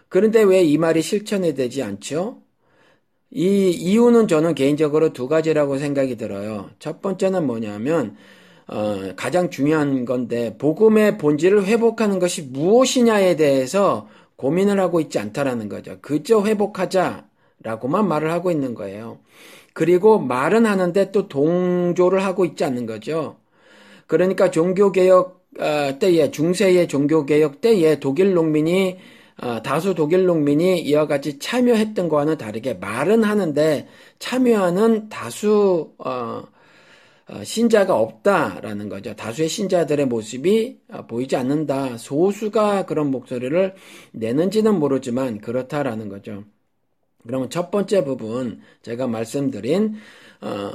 그런데 0.10 0.43
왜 0.43 0.63
이 0.63 0.77
말이 0.77 1.01
실천이 1.01 1.55
되지 1.55 1.84
않죠? 1.84 2.41
이 3.31 3.69
이유는 3.72 4.27
저는 4.27 4.55
개인적으로 4.55 5.13
두 5.13 5.27
가지라고 5.27 5.77
생각이 5.77 6.15
들어요. 6.17 6.69
첫 6.79 7.01
번째는 7.01 7.46
뭐냐면 7.46 8.15
어, 8.67 9.13
가장 9.15 9.50
중요한 9.50 10.05
건데 10.05 10.57
복음의 10.57 11.17
본질을 11.17 11.65
회복하는 11.65 12.19
것이 12.19 12.43
무엇이냐에 12.43 13.36
대해서 13.36 14.07
고민을 14.36 14.79
하고 14.79 15.00
있지 15.00 15.19
않다라는 15.19 15.69
거죠. 15.69 15.97
그저 16.01 16.43
회복하자라고만 16.43 18.07
말을 18.07 18.31
하고 18.31 18.51
있는 18.51 18.75
거예요. 18.75 19.19
그리고 19.74 20.19
말은 20.19 20.65
하는데 20.65 21.12
또 21.12 21.27
동조를 21.27 22.24
하고 22.24 22.45
있지 22.45 22.63
않는 22.65 22.86
거죠. 22.86 23.38
그러니까 24.05 24.51
종교개혁 24.51 25.38
어, 25.59 26.00
때에 26.00 26.29
중세의 26.31 26.88
종교개혁 26.88 27.62
때에 27.62 28.00
독일 28.00 28.33
농민이 28.33 28.97
어, 29.41 29.62
다수 29.62 29.93
독일 29.95 30.25
농민이 30.25 30.81
이와 30.81 31.07
같이 31.07 31.39
참여했던 31.39 32.09
거와는 32.09 32.38
다르게 32.38 32.74
말은 32.75 33.24
하는데 33.24 33.88
참여하는 34.19 35.09
다수 35.09 35.93
어, 36.00 36.09
어, 36.09 36.43
신자가 37.43 37.96
없다라는 37.96 38.89
거죠. 38.89 39.15
다수의 39.15 39.50
신자들의 39.50 40.05
모습이 40.05 40.79
어, 40.89 41.05
보이지 41.07 41.36
않는다. 41.36 41.98
소수가 41.98 42.86
그런 42.86 43.12
목소리를 43.12 43.75
내는지는 44.13 44.79
모르지만 44.79 45.39
그렇다라는 45.41 46.07
거죠. 46.10 46.46
그러면 47.25 47.50
첫 47.50 47.69
번째 47.69 48.05
부분 48.05 48.62
제가 48.81 49.07
말씀드린 49.07 49.96
어, 50.41 50.72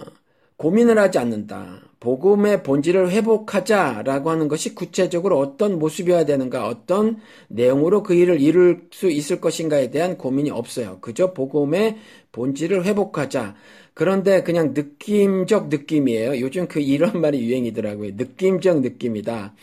고민을 0.62 0.98
하지 0.98 1.18
않는다. 1.18 1.80
복음의 1.98 2.62
본질을 2.62 3.10
회복하자라고 3.10 4.30
하는 4.30 4.46
것이 4.48 4.74
구체적으로 4.74 5.38
어떤 5.38 5.78
모습이어야 5.78 6.24
되는가, 6.24 6.68
어떤 6.68 7.18
내용으로 7.48 8.02
그 8.02 8.14
일을 8.14 8.40
이룰 8.40 8.86
수 8.92 9.10
있을 9.10 9.40
것인가에 9.40 9.90
대한 9.90 10.18
고민이 10.18 10.50
없어요. 10.50 10.98
그저 11.00 11.32
복음의 11.32 11.98
본질을 12.30 12.84
회복하자. 12.84 13.56
그런데 13.94 14.42
그냥 14.42 14.72
느낌적 14.74 15.68
느낌이에요. 15.68 16.40
요즘 16.40 16.66
그 16.68 16.80
이런 16.80 17.20
말이 17.20 17.40
유행이더라고요. 17.44 18.12
느낌적 18.16 18.80
느낌이다. 18.80 19.54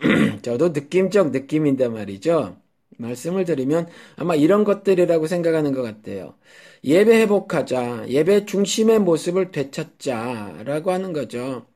저도 0.42 0.68
느낌적 0.70 1.30
느낌인데 1.30 1.88
말이죠. 1.88 2.56
말씀을 2.98 3.44
드리면 3.44 3.88
아마 4.16 4.34
이런 4.34 4.64
것들이라고 4.64 5.26
생각하는 5.26 5.72
것 5.72 5.82
같아요. 5.82 6.34
예배 6.84 7.22
회복하자. 7.22 8.08
예배 8.08 8.44
중심의 8.46 9.00
모습을 9.00 9.50
되찾자라고 9.52 10.90
하는 10.92 11.12
거죠. 11.12 11.66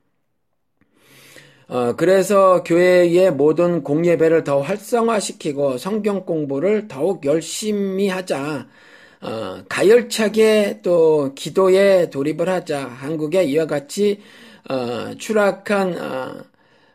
어, 1.69 1.97
그래서 1.97 2.63
교회의 2.65 3.33
모든 3.33 3.83
공예배를 3.83 4.45
더 4.45 4.61
활성화시키고 4.61 5.79
성경 5.79 6.27
공부를 6.27 6.87
더욱 6.89 7.25
열심히 7.25 8.09
하자. 8.09 8.69
어, 9.23 9.65
가열차게 9.69 10.81
또 10.83 11.33
기도에 11.35 12.11
돌입을 12.11 12.49
하자. 12.49 12.87
한국에 12.89 13.45
이와 13.45 13.67
같이 13.67 14.21
어, 14.69 15.15
추락한 15.19 15.99
어, 16.01 16.45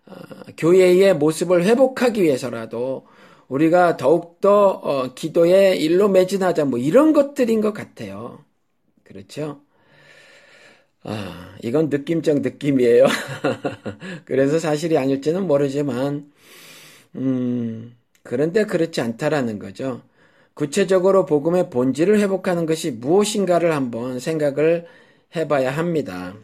어, 0.07 0.15
교회의 0.57 1.15
모습을 1.15 1.63
회복하기 1.65 2.21
위해서라도 2.23 3.07
우리가 3.47 3.97
더욱더 3.97 4.69
어, 4.71 5.13
기도에 5.15 5.75
일로 5.77 6.09
매진하자. 6.09 6.65
뭐 6.65 6.79
이런 6.79 7.13
것들인 7.13 7.61
것 7.61 7.73
같아요. 7.73 8.43
그렇죠? 9.03 9.61
아, 11.03 11.55
이건 11.63 11.89
느낌적 11.89 12.41
느낌이에요. 12.41 13.05
그래서 14.25 14.59
사실이 14.59 14.97
아닐지는 14.97 15.47
모르지만, 15.47 16.31
음, 17.15 17.97
그런데 18.23 18.65
그렇지 18.65 19.01
않다라는 19.01 19.59
거죠. 19.59 20.03
구체적으로 20.57 21.27
복음의 21.27 21.69
본질을 21.69 22.19
회복하는 22.19 22.65
것이 22.65 22.89
무엇인가를 22.91 23.75
한번 23.75 24.19
생각을 24.19 24.87
해봐야 25.35 25.69
합니다. 25.69 26.35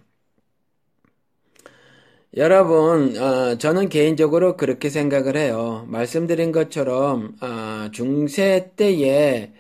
여러분, 2.38 3.17
어, 3.17 3.58
저는 3.58 3.89
개인적으로 3.89 4.56
그렇게 4.56 4.89
생각을 4.89 5.36
해요. 5.36 5.86
말씀드린 5.88 6.52
것처럼 6.52 7.36
어, 7.41 7.89
중세 7.91 8.71
때에 8.76 9.52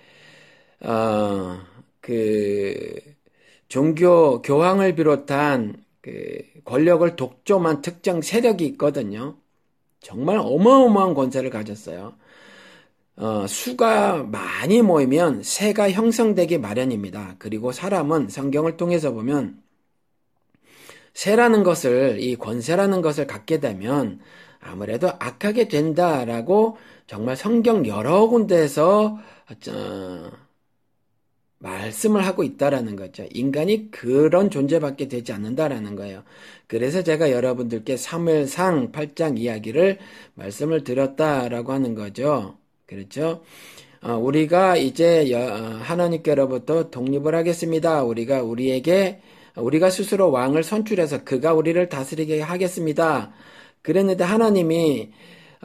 어, 0.81 1.59
그 2.01 2.99
종교 3.69 4.41
교황을 4.43 4.95
비롯한 4.95 5.83
그 6.01 6.43
권력을 6.65 7.15
독점한 7.15 7.81
특정 7.81 8.21
세력이 8.21 8.65
있거든요. 8.67 9.37
정말 9.99 10.37
어마어마한 10.37 11.15
권세를 11.15 11.49
가졌어요. 11.49 12.15
어, 13.15 13.45
수가 13.47 14.23
많이 14.23 14.81
모이면 14.81 15.43
새가 15.43 15.91
형성되기 15.91 16.57
마련입니다. 16.57 17.35
그리고 17.39 17.71
사람은 17.71 18.29
성경을 18.29 18.77
통해서 18.77 19.11
보면 19.11 19.61
새라는 21.13 21.63
것을 21.63 22.19
이 22.19 22.35
권세라는 22.35 23.01
것을 23.01 23.27
갖게 23.27 23.59
되면 23.59 24.19
아무래도 24.59 25.09
악하게 25.19 25.67
된다라고 25.67 26.77
정말 27.05 27.35
성경 27.35 27.85
여러 27.85 28.27
군데에서 28.27 29.19
어, 29.67 30.31
말씀을 31.59 32.25
하고 32.25 32.43
있다라는 32.43 32.95
거죠. 32.95 33.25
인간이 33.31 33.89
그런 33.91 34.49
존재밖에 34.49 35.07
되지 35.07 35.31
않는다라는 35.33 35.95
거예요. 35.95 36.23
그래서 36.67 37.03
제가 37.03 37.31
여러분들께 37.31 37.95
3일상 37.95 38.91
8장 38.91 39.37
이야기를 39.39 39.99
말씀을 40.35 40.83
드렸다라고 40.83 41.71
하는 41.71 41.95
거죠. 41.95 42.57
그렇죠? 42.93 43.41
어, 44.01 44.15
우리가 44.17 44.75
이제 44.77 45.33
어, 45.33 45.79
하나님께로부터 45.81 46.89
독립을 46.89 47.35
하겠습니다. 47.35 48.03
우리가 48.03 48.43
우리에게 48.43 49.21
우리가 49.55 49.89
스스로 49.89 50.31
왕을 50.31 50.63
선출해서 50.63 51.23
그가 51.23 51.53
우리를 51.53 51.87
다스리게 51.89 52.41
하겠습니다. 52.41 53.31
그랬는데 53.81 54.23
하나님이 54.23 55.11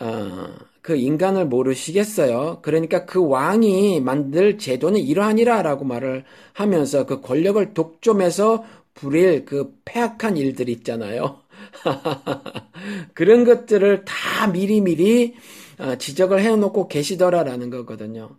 어, 0.01 0.49
그 0.83 0.97
인간을 0.97 1.47
모르시겠어요. 1.47 2.61
그러니까 2.63 3.05
그 3.05 3.27
왕이 3.27 4.01
만들 4.01 4.59
제도는 4.59 5.01
이러하니라라고 5.01 5.85
말을 5.85 6.25
하면서 6.53 7.07
그 7.07 7.21
권력을 7.21 7.75
독점해서 7.75 8.65
부릴 8.95 9.45
그 9.45 9.75
폐악한 9.85 10.37
일들 10.37 10.69
있잖아요. 10.69 11.41
그런 13.15 13.45
것들을 13.45 14.05
다 14.05 14.47
미리미리 14.47 15.35
어, 15.35 15.58
지적을 15.99 16.41
해놓고 16.43 16.89
계시더라라는 16.89 17.71
거거든요. 17.71 18.37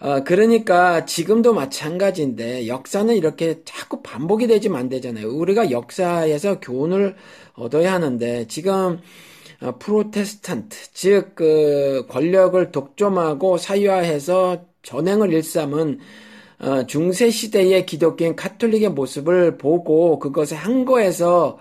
어, 0.00 0.24
그러니까 0.24 1.04
지금도 1.06 1.54
마찬가지인데 1.54 2.66
역사는 2.66 3.14
이렇게 3.16 3.62
자꾸 3.64 4.02
반복이 4.02 4.48
되지만 4.48 4.80
안 4.82 4.88
되잖아요. 4.88 5.28
우리가 5.28 5.70
역사에서 5.70 6.58
교훈을 6.60 7.14
얻어야 7.54 7.92
하는데 7.92 8.46
지금 8.48 9.00
어, 9.60 9.78
프로테스탄트 9.78 10.92
즉 10.92 11.34
그 11.36 12.06
권력을 12.08 12.72
독점하고 12.72 13.58
사유화해서 13.58 14.64
전행을 14.82 15.32
일삼은 15.32 16.00
어, 16.60 16.86
중세 16.86 17.30
시대의 17.30 17.86
기독교인 17.86 18.36
카톨릭의 18.36 18.90
모습을 18.90 19.58
보고 19.58 20.18
그것에 20.18 20.56
항거해서 20.56 21.58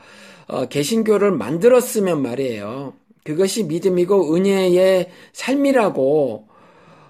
어, 0.47 0.65
개신교를 0.67 1.31
만들었으면 1.31 2.21
말이에요. 2.21 2.93
그것이 3.23 3.63
믿음이고 3.65 4.35
은혜의 4.35 5.09
삶이라고 5.33 6.47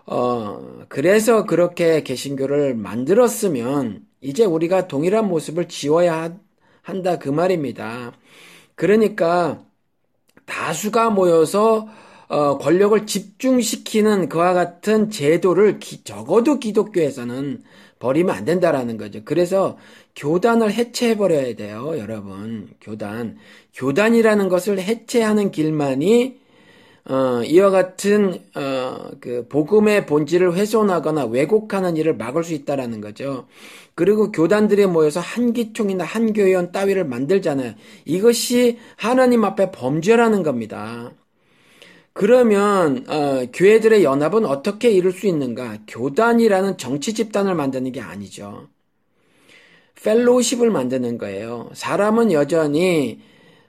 어, 0.08 0.86
그래서 0.90 1.46
그렇게 1.46 2.04
개신교를 2.04 2.76
만들었으면 2.76 4.06
이제 4.22 4.46
우리가 4.46 4.88
동일한 4.88 5.28
모습을 5.28 5.68
지워야 5.68 6.38
한다 6.82 7.20
그 7.20 7.30
말입니다. 7.30 8.14
그러니까 8.76 9.64
다수가 10.46 11.12
모여서 11.12 11.88
어, 12.30 12.58
권력을 12.58 13.06
집중시키는 13.06 14.30
그와 14.30 14.54
같은 14.54 15.10
제도를 15.10 15.80
기, 15.80 16.04
적어도 16.04 16.60
기독교에서는 16.60 17.64
버리면 18.02 18.36
안 18.36 18.44
된다라는 18.44 18.98
거죠. 18.98 19.22
그래서 19.24 19.78
교단을 20.16 20.74
해체해 20.74 21.16
버려야 21.16 21.56
돼요, 21.56 21.94
여러분. 21.98 22.70
교단. 22.82 23.38
교단이라는 23.76 24.50
것을 24.50 24.80
해체하는 24.80 25.52
길만이 25.52 26.42
어, 27.06 27.42
이와 27.44 27.70
같은 27.72 28.40
어, 28.56 29.10
그 29.20 29.48
복음의 29.48 30.06
본질을 30.06 30.56
훼손하거나 30.56 31.26
왜곡하는 31.26 31.98
일을 31.98 32.16
막을 32.16 32.44
수 32.44 32.54
있다라는 32.54 33.02
거죠. 33.02 33.48
그리고 33.96 34.32
교단들이 34.32 34.86
모여서 34.88 35.20
한기총이나 35.20 36.04
한교회원 36.04 36.72
따위를 36.72 37.06
만들잖아요. 37.06 37.74
이것이 38.06 38.80
하나님 38.98 39.46
앞에 39.46 39.72
범죄라는 39.72 40.44
겁니다. 40.44 41.12
그러면 42.14 43.06
어, 43.08 43.46
교회들의 43.54 44.04
연합은 44.04 44.46
어떻게 44.46 44.92
이룰 44.92 45.12
수 45.12 45.28
있는가? 45.28 45.80
교단이라는 45.88 46.78
정치 46.78 47.14
집단을 47.14 47.56
만드는 47.56 47.92
게 47.92 48.02
아니죠. 48.02 48.68
fellowship을 50.04 50.72
만드는 50.72 51.18
거예요. 51.18 51.70
사람은 51.74 52.32
여전히 52.32 53.22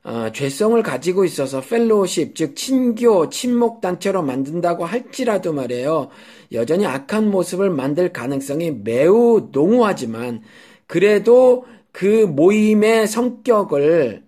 어, 0.05 0.31
죄성을 0.33 0.83
가지고 0.83 1.25
있어서 1.25 1.61
fellowship, 1.61 2.35
즉 2.35 2.57
친교, 2.57 3.29
친목 3.29 3.81
단체로 3.81 4.23
만든다고 4.23 4.85
할지라도 4.85 5.53
말이에요. 5.53 6.09
여전히 6.51 6.87
악한 6.87 7.31
모습을 7.31 7.71
만들 7.71 8.13
가능성이 8.13 8.73
매우 8.73 9.51
농후하지만 9.53 10.43
그래도 10.89 11.65
그 11.93 12.27
모임의 12.27 13.07
성격을 13.07 14.25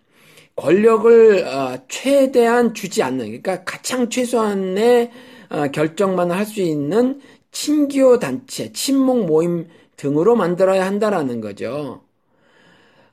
권력을 0.56 1.44
어, 1.46 1.78
최대한 1.88 2.74
주지 2.74 3.02
않는 3.02 3.26
그러니까 3.26 3.64
가장 3.64 4.08
최소한의 4.10 5.10
어, 5.50 5.68
결정만 5.68 6.30
할 6.30 6.46
수 6.46 6.60
있는 6.62 7.20
친교 7.52 8.18
단체, 8.18 8.72
친목 8.72 9.26
모임 9.26 9.68
등으로 9.96 10.36
만들어야 10.36 10.86
한다라는 10.86 11.40
거죠. 11.40 12.02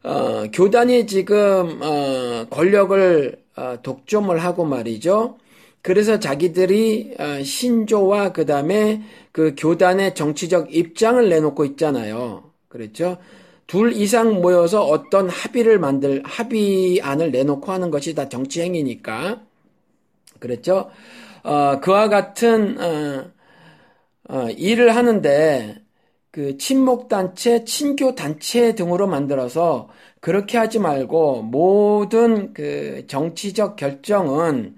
어, 0.04 0.46
교단이 0.52 1.06
지금 1.08 1.80
어, 1.84 2.46
권력을 2.50 3.38
어, 3.56 3.78
독점을 3.84 4.36
하고 4.40 4.66
말이죠. 4.66 5.38
그래서 5.84 6.20
자기들이 6.20 7.16
어, 7.20 7.44
신조와 7.44 8.34
그 8.34 8.46
다음에 8.46 9.04
그 9.32 9.54
교단의 9.58 10.16
정치적 10.16 10.74
입장을 10.76 11.28
내놓고 11.30 11.66
있잖아요. 11.66 12.52
그렇죠? 12.68 13.18
둘 13.72 13.94
이상 13.94 14.42
모여서 14.42 14.84
어떤 14.84 15.30
합의를 15.30 15.80
만들 15.80 16.22
합의안을 16.26 17.32
내놓고 17.32 17.72
하는 17.72 17.90
것이 17.90 18.14
다 18.14 18.28
정치 18.28 18.62
행위니까 18.62 19.44
그렇죠. 20.40 20.92
어, 21.44 21.80
그와 21.80 22.10
같은 22.10 22.78
어, 22.82 23.32
어, 24.28 24.50
일을 24.50 24.94
하는데 24.94 25.78
그 26.32 26.58
친목 26.58 27.08
단체, 27.08 27.64
친교 27.64 28.14
단체 28.14 28.76
등으로 28.76 29.08
만들어서 29.08 29.88
그렇게 30.20 30.58
하지 30.58 30.80
말고 30.80 31.44
모든 31.44 32.54
그 32.54 33.06
정치적 33.08 33.78
결정은 33.78 34.76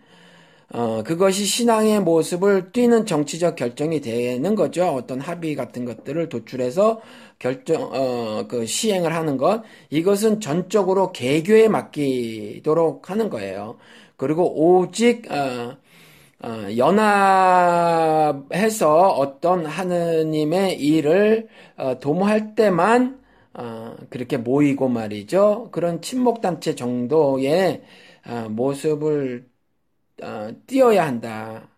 어, 0.72 1.04
그것이 1.04 1.46
신앙의 1.46 2.02
모습을 2.02 2.72
띠는 2.72 3.08
정치적 3.08 3.56
결정이 3.56 4.02
되는 4.02 4.54
거죠. 4.56 4.86
어떤 4.88 5.20
합의 5.20 5.56
같은 5.56 5.84
것들을 5.86 6.30
도출해서 6.30 7.02
결정, 7.44 7.90
어, 7.94 8.48
그 8.48 8.66
시행을 8.66 9.14
하는 9.14 9.36
것. 9.38 9.64
이것은 9.90 10.40
전적으로 10.40 11.12
개교에 11.12 11.68
맡기도록 11.68 13.10
하는 13.10 13.30
거예요. 13.30 13.78
그리고 14.18 14.80
오직, 14.80 15.30
어, 15.32 15.78
어, 16.44 16.68
연합해서 16.78 17.70
어떤 19.14 19.66
하느님의 19.66 20.80
일을 20.82 21.48
어, 21.78 22.00
도모할 22.00 22.56
때만 22.56 23.22
어, 23.54 23.96
그렇게 24.10 24.38
모이고 24.38 24.90
말이죠. 24.90 25.70
그런 25.72 26.02
친목단체 26.02 26.76
정도의 26.76 27.84
어, 28.28 28.48
모습을 28.50 29.50
어, 30.24 30.50
띄어야 30.68 31.06
한다. 31.08 31.70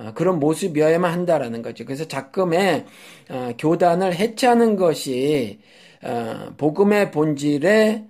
어, 0.00 0.12
그런 0.14 0.40
모습이어야만 0.40 1.12
한다라는 1.12 1.62
거죠. 1.62 1.84
그래서 1.84 2.08
자금의 2.08 2.86
어, 3.28 3.52
교단을 3.58 4.14
해체하는 4.14 4.76
것이 4.76 5.60
어, 6.02 6.54
복음의 6.56 7.10
본질에 7.10 8.04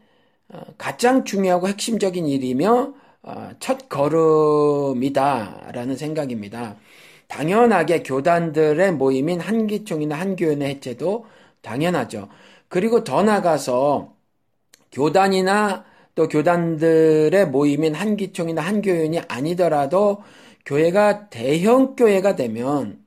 어, 0.51 0.61
가장 0.79 1.25
중요하고 1.25 1.67
핵심적인 1.69 2.27
일이며 2.27 2.95
어, 3.23 3.51
첫 3.59 3.89
걸음이다라는 3.89 5.97
생각입니다. 5.97 6.77
당연하게 7.27 8.05
교단들의 8.05 8.93
모임인 8.93 9.41
한기총이나 9.41 10.15
한교연의 10.17 10.69
해체도 10.69 11.27
당연하죠. 11.63 12.29
그리고 12.69 13.03
더 13.05 13.23
나가서 13.23 14.15
교단이나 14.93 15.85
또 16.15 16.29
교단들의 16.29 17.49
모임인 17.49 17.95
한기총이나 17.95 18.63
한교연이 18.63 19.21
아니더라도 19.29 20.23
교회가 20.67 21.29
대형 21.31 21.97
교회가 21.97 22.37
되면 22.37 23.05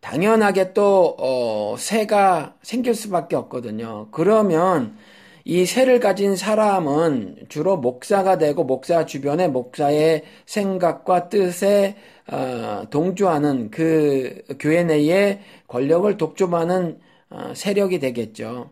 당연하게 0.00 0.72
또 0.74 1.16
어, 1.18 1.76
새가 1.78 2.56
생길 2.62 2.94
수밖에 2.94 3.36
없거든요. 3.36 4.08
그러면 4.10 4.96
이 5.44 5.66
새를 5.66 6.00
가진 6.00 6.36
사람은 6.36 7.46
주로 7.48 7.76
목사가 7.76 8.38
되고 8.38 8.64
목사 8.64 9.06
주변에 9.06 9.48
목사의 9.48 10.24
생각과 10.46 11.28
뜻에 11.28 11.96
어, 12.30 12.84
동조하는 12.90 13.70
그 13.70 14.42
교회 14.60 14.84
내의 14.84 15.40
권력을 15.68 16.16
독점하는 16.16 17.00
어, 17.30 17.52
세력이 17.54 17.98
되겠죠. 18.00 18.70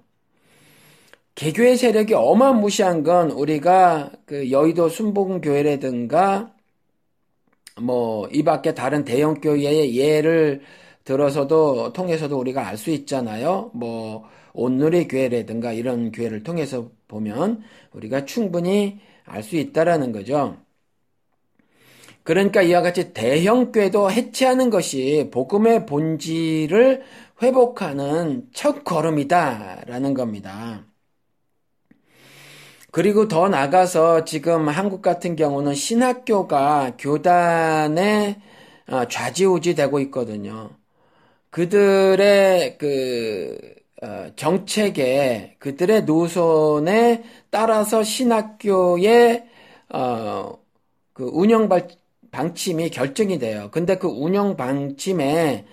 개교의 1.35 1.77
세력이 1.77 2.15
어마무시한 2.15 3.03
건 3.03 3.31
우리가 3.31 4.13
그 4.27 4.51
여의도 4.51 4.89
순복음교회라든가 4.89 6.53
뭐 7.81 8.29
이 8.33 8.43
밖에 8.43 8.75
다른 8.75 9.05
대형 9.05 9.41
교회의 9.41 9.97
예를 9.97 10.63
들어서도 11.05 11.93
통해서도 11.93 12.39
우리가 12.39 12.67
알 12.69 12.77
수 12.77 12.91
있잖아요. 12.91 13.71
뭐 13.75 14.25
온누리 14.53 15.09
교회라든가 15.09 15.73
이런 15.73 16.13
교회를 16.13 16.43
통해서 16.43 16.91
보면 17.09 17.63
우리가 17.93 18.25
충분히 18.25 19.01
알 19.25 19.43
수 19.43 19.57
있다라는 19.57 20.13
거죠. 20.13 20.57
그러니까 22.23 22.63
이와 22.63 22.83
같이 22.83 23.13
대형 23.13 23.73
교회도 23.73 24.11
해체하는 24.11 24.71
것이 24.71 25.31
복음의 25.33 25.87
본질을 25.87 27.03
회복하는 27.43 28.49
첫 28.53 28.85
걸음이다라는 28.85 30.15
겁니다. 30.15 30.90
그리고 32.93 33.29
더 33.29 33.49
나가서 33.49 34.25
지금 34.25 34.69
한국 34.69 35.03
같은 35.03 35.37
경우는 35.37 35.75
신학교가 35.75 36.97
교단에 36.99 38.41
어, 38.89 39.07
좌지우지 39.07 39.75
되고 39.77 40.01
있거든요. 40.01 40.71
그들의 41.51 42.79
그 42.79 43.59
어, 44.03 44.29
정책에 44.37 45.57
그들의 45.61 46.05
노선에 46.05 47.25
따라서 47.51 48.03
신학교의 48.03 49.49
어, 49.91 50.59
그 51.15 51.25
운영 51.33 51.69
방침이 52.33 52.91
결정이 52.91 53.39
돼요. 53.41 53.71
근데 53.73 53.99
그 53.99 54.09
운영 54.09 54.57
방침에 54.57 55.67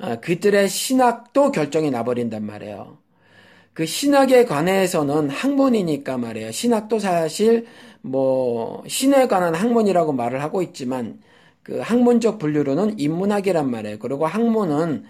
어, 0.00 0.20
그들의 0.20 0.68
신학도 0.68 1.52
결정이 1.52 1.90
나버린단 1.90 2.44
말이에요. 2.46 2.99
그 3.80 3.86
신학에 3.86 4.44
관해서는 4.44 5.30
학문이니까 5.30 6.18
말이에요. 6.18 6.52
신학도 6.52 6.98
사실 6.98 7.64
뭐 8.02 8.84
신에 8.86 9.26
관한 9.26 9.54
학문이라고 9.54 10.12
말을 10.12 10.42
하고 10.42 10.60
있지만 10.60 11.18
그 11.62 11.78
학문적 11.78 12.38
분류로는 12.38 12.98
인문학이란 12.98 13.70
말이에요. 13.70 13.98
그리고 13.98 14.26
학문은 14.26 15.04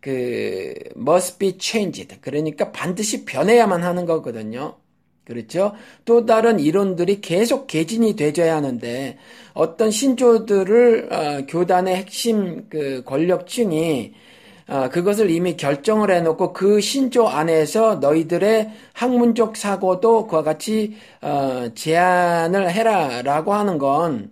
그 0.00 0.72
must 0.96 1.38
be 1.38 1.58
changed. 1.60 2.16
그러니까 2.22 2.72
반드시 2.72 3.26
변해야만 3.26 3.82
하는 3.82 4.06
거거든요. 4.06 4.76
그렇죠? 5.24 5.74
또 6.06 6.24
다른 6.24 6.58
이론들이 6.58 7.20
계속 7.20 7.66
개진이 7.66 8.16
되져야 8.16 8.56
하는데 8.56 9.18
어떤 9.52 9.90
신조들을 9.90 11.12
어, 11.12 11.46
교단의 11.46 11.96
핵심 11.96 12.66
그 12.70 13.02
권력층이 13.04 14.14
어, 14.14 14.35
그것을 14.66 15.30
이미 15.30 15.56
결정을 15.56 16.10
해놓고 16.10 16.52
그 16.52 16.80
신조 16.80 17.28
안에서 17.28 17.96
너희들의 17.96 18.72
학문적 18.94 19.56
사고도 19.56 20.26
그와 20.26 20.42
같이 20.42 20.96
어, 21.22 21.68
제안을 21.74 22.70
해라라고 22.72 23.54
하는 23.54 23.78
건 23.78 24.30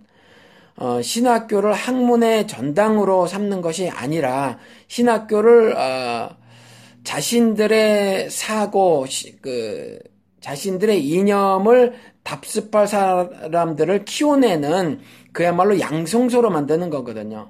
어, 0.77 1.01
신학교를 1.01 1.71
학문의 1.71 2.47
전당으로 2.47 3.27
삼는 3.27 3.61
것이 3.61 3.89
아니라 3.89 4.57
신학교를 4.87 5.77
어, 5.77 6.35
자신들의 7.05 8.29
사고 8.29 9.05
그 9.41 9.99
자신들의 10.41 11.07
이념을 11.07 11.93
답습할 12.23 12.87
사람들을 12.87 14.03
키워내는 14.03 14.99
그야말로 15.31 15.79
양성소로 15.79 16.49
만드는 16.49 16.89
거거든요. 16.89 17.49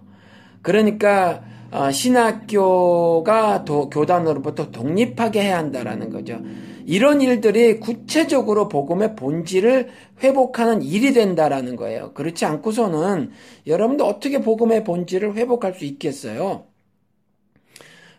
그러니까 0.61 1.41
어, 1.71 1.91
신학교가 1.91 3.65
도, 3.65 3.89
교단으로부터 3.89 4.71
독립하게 4.71 5.41
해야 5.41 5.57
한다라는 5.57 6.09
거죠. 6.09 6.39
이런 6.85 7.21
일들이 7.21 7.79
구체적으로 7.79 8.69
복음의 8.69 9.15
본질을 9.15 9.89
회복하는 10.23 10.83
일이 10.83 11.13
된다라는 11.13 11.75
거예요. 11.75 12.13
그렇지 12.13 12.45
않고서는 12.45 13.31
여러분들 13.65 14.05
어떻게 14.05 14.39
복음의 14.39 14.83
본질을 14.83 15.35
회복할 15.35 15.73
수 15.73 15.85
있겠어요? 15.85 16.65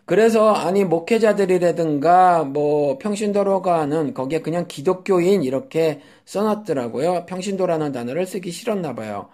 그래서 0.04 0.52
아니 0.52 0.84
목회자들이라든가 0.84 2.44
뭐 2.44 2.96
평신도로가는 2.98 4.14
거기에 4.14 4.40
그냥 4.40 4.66
기독교인 4.68 5.42
이렇게 5.42 6.00
써놨더라고요. 6.26 7.26
평신도라는 7.26 7.90
단어를 7.90 8.24
쓰기 8.26 8.52
싫었나 8.52 8.94
봐요. 8.94 9.28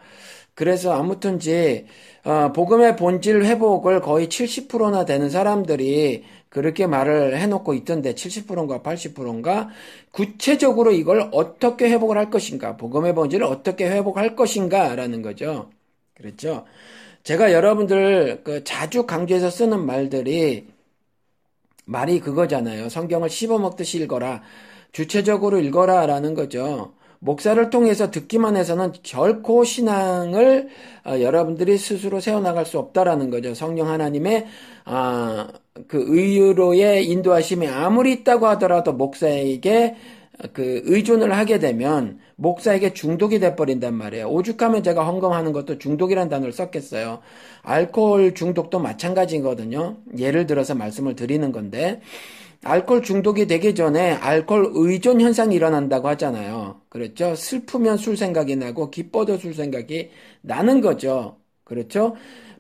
그래서 0.55 0.93
아무튼지 0.93 1.87
어, 2.25 2.53
복음의 2.53 2.97
본질 2.97 3.45
회복을 3.45 4.01
거의 4.01 4.29
70%나 4.29 5.05
되는 5.05 5.29
사람들이 5.31 6.25
그렇게 6.49 6.87
말을 6.87 7.39
해놓고 7.39 7.75
있던데 7.75 8.15
70%인가 8.15 8.81
80%인가 8.81 9.71
구체적으로 10.11 10.93
이걸 10.93 11.29
어떻게 11.33 11.89
회복을 11.91 12.19
할 12.19 12.31
것인가 12.31 12.77
복음의 12.77 13.15
본질을 13.15 13.47
어떻게 13.47 13.89
회복할 13.89 14.37
것인가라는 14.37 15.23
거죠. 15.23 15.71
그렇죠. 16.15 16.67
제가 17.25 17.53
여러분들 17.53 18.43
그 18.45 18.65
자주 18.65 19.07
강조해서 19.07 19.49
쓰는 19.49 19.87
말들이 19.87 20.67
말이 21.85 22.21
그거잖아요. 22.21 22.89
성경을 22.89 23.31
씹어먹듯이 23.31 23.99
읽어라. 24.03 24.43
주체적으로 24.93 25.59
읽어라 25.61 26.07
라는 26.07 26.35
거죠. 26.35 26.93
목사를 27.25 27.71
통해서 27.71 28.11
듣기만 28.11 28.57
해서는 28.57 28.93
결코 29.05 29.63
신앙을 29.63 30.69
어, 31.07 31.21
여러분들이 31.21 31.79
스스로 31.79 32.19
세워나갈 32.19 32.67
수 32.67 32.81
없다라는 32.81 33.31
거죠. 33.31 33.55
성령 33.55 33.89
하나님의 33.89 34.47
아, 34.85 35.47
그 35.87 36.05
의유로의 36.05 37.07
인도하심이 37.07 37.69
아무리 37.69 38.13
있다고 38.13 38.49
하더라도 38.49 38.93
목사에게 38.93 39.95
그 40.53 40.83
의존을 40.85 41.33
하게 41.37 41.61
되면 41.61 42.19
목사에게 42.35 42.93
중독이 42.93 43.39
돼버린단 43.39 43.95
말이에요. 43.95 44.27
오죽하면 44.29 44.83
제가 44.83 45.07
헌금하는 45.07 45.53
것도 45.53 45.79
중독이란 45.79 46.29
단어를 46.29 46.53
썼겠어요. 46.53 47.21
알코올 47.63 48.35
중독도 48.35 48.81
마찬가지거든요. 48.81 49.99
예를 50.19 50.49
들어서 50.49 50.75
말씀을 50.75 51.15
드리는 51.15 51.53
건데 51.53 52.01
알코올 52.65 53.03
중독이 53.03 53.47
되기 53.47 53.75
전에 53.75 54.13
알코올 54.13 54.71
의존 54.75 55.21
현상이 55.21 55.55
일어난다고 55.55 56.09
하잖아요. 56.09 56.81
그렇죠? 56.89 57.35
슬프면 57.35 57.97
술 57.97 58.17
생각이 58.17 58.57
나고 58.57 58.91
기뻐도 58.91 59.37
술 59.37 59.55
생각이 59.55 60.11
나는 60.43 60.81
거죠. 60.81 61.39
그렇죠? 61.65 62.15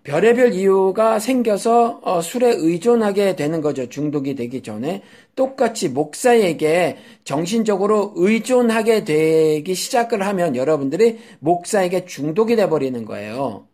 별의별 0.04 0.52
이유가 0.54 1.20
생겨서 1.20 2.00
어, 2.02 2.20
술에 2.20 2.52
의존하게 2.56 3.36
되는 3.36 3.60
거죠. 3.60 3.88
중독이 3.88 4.34
되기 4.34 4.60
전에 4.62 5.02
똑같이 5.36 5.88
목사에게 5.88 6.98
정신적으로 7.22 8.12
의존하게 8.16 9.04
되기 9.04 9.74
시작을 9.74 10.26
하면 10.26 10.56
여러분들이 10.56 11.18
목사에게 11.38 12.06
중독이 12.06 12.56
돼 12.56 12.68
버리는 12.68 13.04
거예요. 13.04 13.66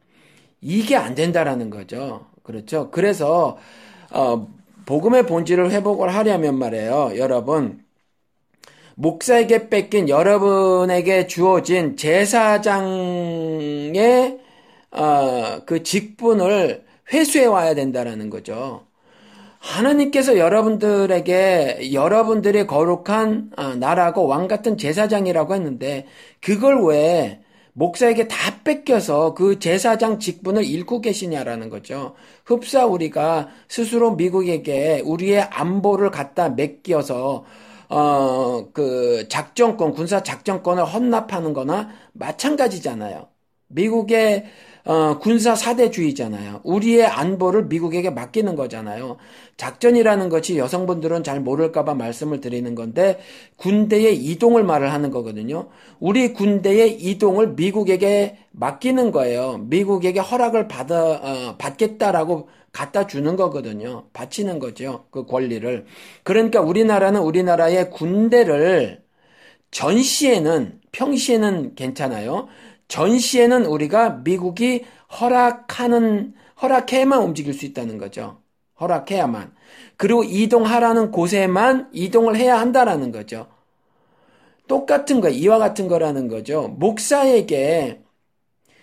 이게 0.61 0.97
안 0.97 1.15
된다라는 1.15 1.71
거죠. 1.71 2.27
그렇죠? 2.43 2.91
그래서 2.91 3.57
어, 4.11 4.47
복음의 4.89 5.27
본질을 5.27 5.71
회복을 5.71 6.15
하려면 6.15 6.59
말이에요. 6.59 7.13
여러분 7.19 7.85
목사에게 8.95 9.69
뺏긴 9.69 10.09
여러분에게 10.09 11.27
주어진 11.27 11.95
제사장의 11.95 12.79
어, 14.93 15.61
그 15.67 15.83
직분을 15.83 16.87
회수해 17.13 17.45
와야 17.45 17.75
된다라는 17.75 18.31
거죠. 18.31 18.87
하나님께서 19.59 20.39
여러분들에게 20.39 21.93
여러분들의 21.93 22.67
거룩한 22.67 23.51
어, 23.59 23.75
나라고 23.75 24.27
왕 24.27 24.49
같은 24.49 24.79
제사장이라고 24.79 25.55
했는데 25.55 26.07
그걸 26.41 26.83
왜 26.87 27.43
목사에게 27.79 28.29
다 28.29 28.63
뺏겨서 28.65 29.35
그 29.35 29.59
제사장 29.59 30.19
직분을 30.19 30.65
잃고 30.65 31.01
계시냐라는 31.01 31.69
거죠. 31.71 32.15
흡사 32.45 32.85
우리가 32.87 33.49
스스로 33.69 34.15
미국에게 34.17 35.01
우리의 35.05 35.43
안보를 35.43 36.11
갖다 36.11 36.49
맡겨서 36.51 37.45
어, 37.91 38.71
그 38.73 39.27
작전권, 39.29 39.93
군사 39.93 40.23
작전권을 40.23 40.85
헌납하는 40.85 41.53
거나 41.55 41.91
마찬가지잖아요. 42.13 43.29
미국의 43.69 44.47
어, 44.89 45.19
군사 45.19 45.55
사대주의잖아요. 45.55 46.63
우리의 46.65 47.05
안보를 47.05 47.67
미국에게 47.67 48.09
맡기는 48.09 48.57
거잖아요. 48.57 49.19
작전이라는 49.59 50.31
것이 50.31 50.57
여성분들은 50.57 51.25
잘 51.25 51.41
모를까봐 51.41 51.93
말씀을 51.93 52.41
드리는 52.41 52.75
건데 52.75 53.19
군대의 53.57 54.17
이동을 54.17 54.65
말을 54.65 54.91
하는 54.91 55.11
거거든요. 55.11 55.69
우리 56.01 56.33
군대의 56.33 57.03
이동을 57.03 57.49
미국에게 57.49 58.39
맡기는 58.53 59.13
거예요. 59.13 59.59
미국에게 59.59 60.21
허락을 60.21 60.69
받아 60.69 60.97
어, 61.23 61.57
받겠다라고 61.59 62.49
갖다 62.73 63.07
주는 63.07 63.37
거거든요. 63.37 64.07
바치는 64.15 64.59
거죠. 64.59 65.05
그 65.11 65.27
권리를. 65.27 65.85
그러니까 66.23 66.63
우리나라는 66.63 67.21
우리나라의 67.21 67.91
군대를 67.91 69.03
전시에는 69.71 70.81
평시에는 70.93 71.75
괜찮아요. 71.75 72.49
전시에는 72.89 73.67
우리가 73.67 74.11
미국이 74.25 74.85
허락하는 75.21 76.35
허락해야만 76.61 77.23
움직일 77.23 77.55
수 77.55 77.67
있다는 77.67 77.99
거죠. 77.99 78.43
허락해야만. 78.81 79.55
그리고 79.97 80.25
이동하라는 80.25 81.11
곳에만 81.11 81.91
이동을 81.93 82.37
해야 82.37 82.59
한다라는 82.59 83.13
거죠. 83.13 83.47
똑같은 84.67 85.21
거, 85.21 85.29
이와 85.29 85.59
같은 85.59 85.89
거라는 85.89 86.29
거죠. 86.29 86.69
목사에게 86.79 88.03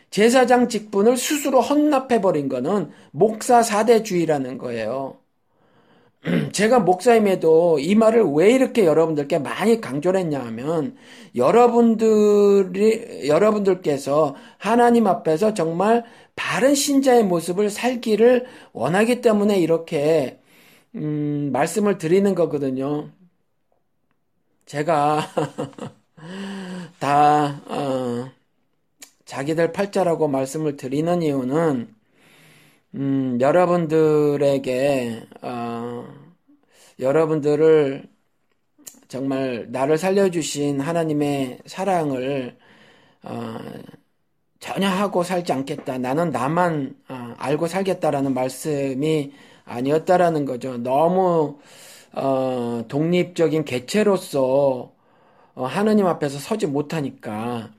제사장 0.10 0.70
직분을 0.70 1.18
스스로 1.18 1.62
헌납해버린 1.62 2.50
거는 2.50 2.92
목사 3.12 3.62
사대주의라는 3.62 4.58
거예요. 4.58 5.20
제가 6.54 6.80
목사임에도 6.80 7.80
이 7.80 7.96
말을 7.96 8.24
왜 8.34 8.52
이렇게 8.52 8.86
여러분들께 8.86 9.40
많이 9.40 9.80
강조를 9.80 10.20
했냐 10.22 10.40
하면 10.46 10.98
여러분들이 11.36 13.28
여러분들께서 13.28 14.36
하나님 14.58 15.08
앞에서 15.08 15.54
정말 15.54 16.04
바른 16.36 16.74
신자의 16.76 17.24
모습을 17.26 17.70
살기를 17.70 18.46
원하기 18.74 19.22
때문에 19.22 19.60
이렇게 19.60 20.40
음, 20.96 21.52
말씀을 21.54 21.98
드리는 21.98 22.34
거거든요. 22.36 23.12
제가 24.66 25.22
다 27.00 27.62
어, 27.68 28.32
자기들 29.26 29.72
팔자라고 29.74 30.28
말씀을 30.28 30.78
드리는 30.78 31.22
이유는 31.22 31.96
음, 32.96 33.38
여러분들에게 33.42 35.24
어, 35.42 36.15
여러분들을 37.00 38.04
정말 39.08 39.68
나를 39.70 39.98
살려주신 39.98 40.80
하나님의 40.82 41.60
사랑을 41.66 42.58
어, 43.24 43.58
전혀 44.60 44.88
하고 44.88 45.24
살지 45.24 45.54
않겠다. 45.54 45.98
나는 45.98 46.32
나만 46.32 46.96
어, 47.10 47.36
알고 47.38 47.68
살겠다라는 47.68 48.34
말씀이 48.34 49.34
아니었다라는 49.66 50.46
거죠. 50.46 50.78
너무 50.78 51.60
어, 52.14 52.84
독립적인 52.88 53.66
개체로서 53.66 54.92
어, 55.56 55.66
하나님 55.66 56.08
앞에서 56.08 56.40
서지 56.40 56.68
못하니까 56.68 57.72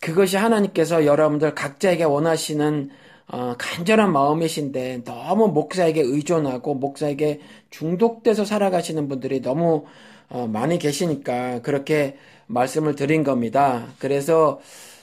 그것이 0.00 0.36
하나님께서 0.36 1.06
여러분들 1.06 1.54
각자에게 1.54 2.04
원하시는 2.04 2.90
어, 3.32 3.54
간절한 3.58 4.12
마음이신데 4.12 5.04
너무 5.04 5.48
목사에게 5.48 6.02
의존하고 6.02 6.74
목사에게 6.74 7.40
중독돼서 7.70 8.44
살아가시는 8.44 9.08
분들이 9.08 9.40
너무 9.40 9.86
어, 10.28 10.46
많이 10.46 10.78
계시니까 10.78 11.62
그렇게 11.62 12.16
말씀을 12.46 12.94
드린 12.94 13.24
겁니다. 13.24 13.86
그래서 13.98 14.60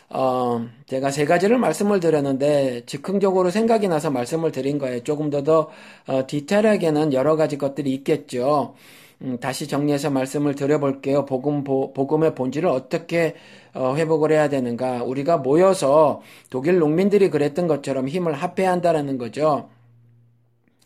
어, 0.10 0.68
제가 0.86 1.10
세 1.10 1.26
가지를 1.26 1.58
말씀을 1.58 2.00
드렸는데 2.00 2.84
즉흥적으로 2.86 3.50
생각이 3.50 3.88
나서 3.88 4.12
말씀을 4.12 4.52
드린 4.52 4.78
거예요. 4.78 5.04
조금 5.04 5.32
더더 5.32 5.72
어, 6.08 6.28
디테일하게는 6.28 7.13
여러 7.13 7.36
가지 7.36 7.58
것들이 7.58 7.92
있겠죠. 7.96 8.76
음, 9.21 9.38
다시 9.39 9.67
정리해서 9.67 10.10
말씀을 10.10 10.55
드려볼게요. 10.55 11.25
복음, 11.25 11.63
보, 11.63 11.91
복음의 11.93 12.36
본질을 12.36 12.69
어떻게 12.69 13.36
어, 13.73 13.95
회복을 13.95 14.32
해야 14.32 14.47
되는가. 14.49 15.03
우리가 15.03 15.38
모여서 15.38 16.21
독일 16.49 16.79
농민들이 16.79 17.29
그랬던 17.29 17.67
것처럼 17.67 18.08
힘을 18.08 18.34
합해야 18.34 18.71
한다는 18.71 19.17
거죠. 19.17 19.69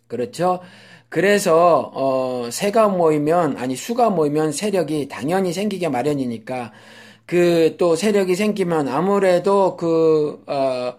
그렇죠? 0.08 0.60
그래서 1.10 1.92
어 1.94 2.50
세가 2.52 2.88
모이면 2.90 3.58
아니 3.58 3.76
수가 3.76 4.10
모이면 4.10 4.52
세력이 4.52 5.08
당연히 5.10 5.54
생기게 5.54 5.90
마련이니까 5.90 6.72
그 7.26 7.76
또 7.78 7.96
세력이 7.96 8.36
생기면 8.36 8.88
아무래도 8.88 9.76
그 9.78 10.44
어, 10.48 10.94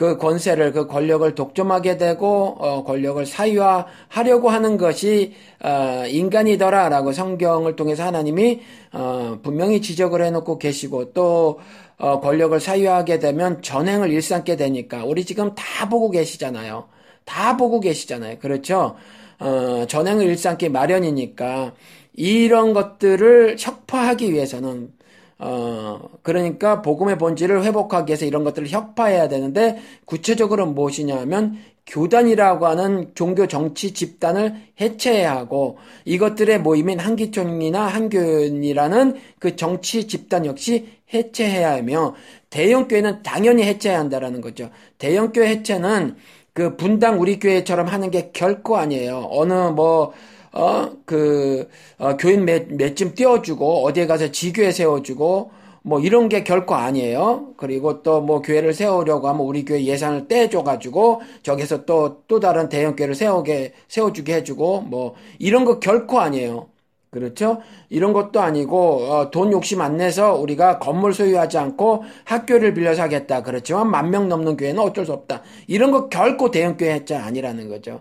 그 0.00 0.16
권세를 0.16 0.72
그 0.72 0.86
권력을 0.86 1.34
독점하게 1.34 1.98
되고 1.98 2.56
어, 2.58 2.84
권력을 2.84 3.26
사유화하려고 3.26 4.48
하는 4.48 4.78
것이 4.78 5.34
어, 5.62 6.04
인간이더라라고 6.08 7.12
성경을 7.12 7.76
통해서 7.76 8.04
하나님이 8.04 8.62
어, 8.94 9.40
분명히 9.42 9.82
지적을 9.82 10.24
해놓고 10.24 10.56
계시고 10.56 11.12
또 11.12 11.60
어, 11.98 12.18
권력을 12.18 12.58
사유하게 12.58 13.18
되면 13.18 13.60
전행을 13.60 14.10
일삼게 14.10 14.56
되니까 14.56 15.04
우리 15.04 15.26
지금 15.26 15.54
다 15.54 15.90
보고 15.90 16.10
계시잖아요. 16.10 16.86
다 17.26 17.58
보고 17.58 17.78
계시잖아요. 17.78 18.38
그렇죠? 18.38 18.96
어, 19.38 19.84
전행을 19.86 20.24
일삼기 20.24 20.70
마련이니까 20.70 21.74
이런 22.14 22.72
것들을 22.72 23.56
혁파하기 23.58 24.32
위해서는 24.32 24.94
어, 25.42 25.98
그러니까 26.22 26.82
복음의 26.82 27.16
본질을 27.16 27.64
회복하기 27.64 28.10
위해서 28.10 28.26
이런 28.26 28.44
것들을 28.44 28.68
혁파해야 28.68 29.28
되는데 29.28 29.78
구체적으로 30.04 30.66
무엇이냐 30.66 31.18
하면 31.20 31.56
교단이라고 31.86 32.66
하는 32.66 33.10
종교 33.14 33.48
정치 33.48 33.92
집단을 33.92 34.54
해체해야 34.80 35.34
하고 35.34 35.78
이것들의 36.04 36.60
모임인 36.60 37.00
한기총이나 37.00 37.86
한교연이라는 37.86 39.16
그 39.38 39.56
정치 39.56 40.06
집단 40.06 40.44
역시 40.44 40.88
해체해야 41.12 41.72
하며 41.72 42.14
대형 42.50 42.86
교회는 42.86 43.22
당연히 43.22 43.64
해체해야 43.64 43.98
한다라는 43.98 44.42
거죠. 44.42 44.70
대형 44.98 45.32
교회 45.32 45.48
해체는 45.48 46.16
그 46.52 46.76
분당 46.76 47.20
우리 47.20 47.38
교회처럼 47.38 47.86
하는 47.86 48.10
게 48.10 48.30
결코 48.32 48.76
아니에요. 48.76 49.28
어느 49.30 49.52
뭐, 49.52 50.12
어, 50.52 50.90
그, 51.06 51.68
어, 51.98 52.16
교인 52.16 52.44
몇, 52.44 52.66
몇쯤 52.72 53.14
띄워주고, 53.14 53.84
어디에 53.86 54.06
가서 54.06 54.30
지교회 54.32 54.72
세워주고, 54.72 55.50
뭐 55.82 56.00
이런 56.00 56.28
게 56.28 56.44
결코 56.44 56.74
아니에요. 56.74 57.54
그리고 57.56 58.02
또 58.02 58.20
뭐 58.20 58.42
교회를 58.42 58.74
세우려고 58.74 59.28
하면 59.28 59.42
우리 59.46 59.64
교회 59.64 59.84
예산을 59.84 60.28
떼줘가지고, 60.28 61.22
저기서 61.42 61.84
또, 61.86 62.22
또 62.28 62.40
다른 62.40 62.68
대형교회를 62.68 63.14
세우게, 63.14 63.74
세워주게 63.88 64.34
해주고, 64.36 64.82
뭐, 64.82 65.14
이런 65.38 65.64
거 65.64 65.78
결코 65.80 66.20
아니에요. 66.20 66.68
그렇죠? 67.10 67.60
이런 67.88 68.12
것도 68.12 68.40
아니고 68.40 69.10
어, 69.12 69.30
돈 69.32 69.50
욕심 69.52 69.80
안 69.80 69.96
내서 69.96 70.34
우리가 70.34 70.78
건물 70.78 71.12
소유하지 71.12 71.58
않고 71.58 72.04
학교를 72.24 72.72
빌려서 72.72 73.02
하겠다. 73.02 73.42
그렇지만 73.42 73.90
만 73.90 74.10
명 74.10 74.28
넘는 74.28 74.56
교회는 74.56 74.80
어쩔 74.80 75.04
수 75.06 75.12
없다. 75.12 75.42
이런 75.66 75.90
거 75.90 76.08
결코 76.08 76.50
대형 76.52 76.76
교회 76.76 76.94
해자 76.94 77.24
아니라는 77.24 77.68
거죠. 77.68 78.00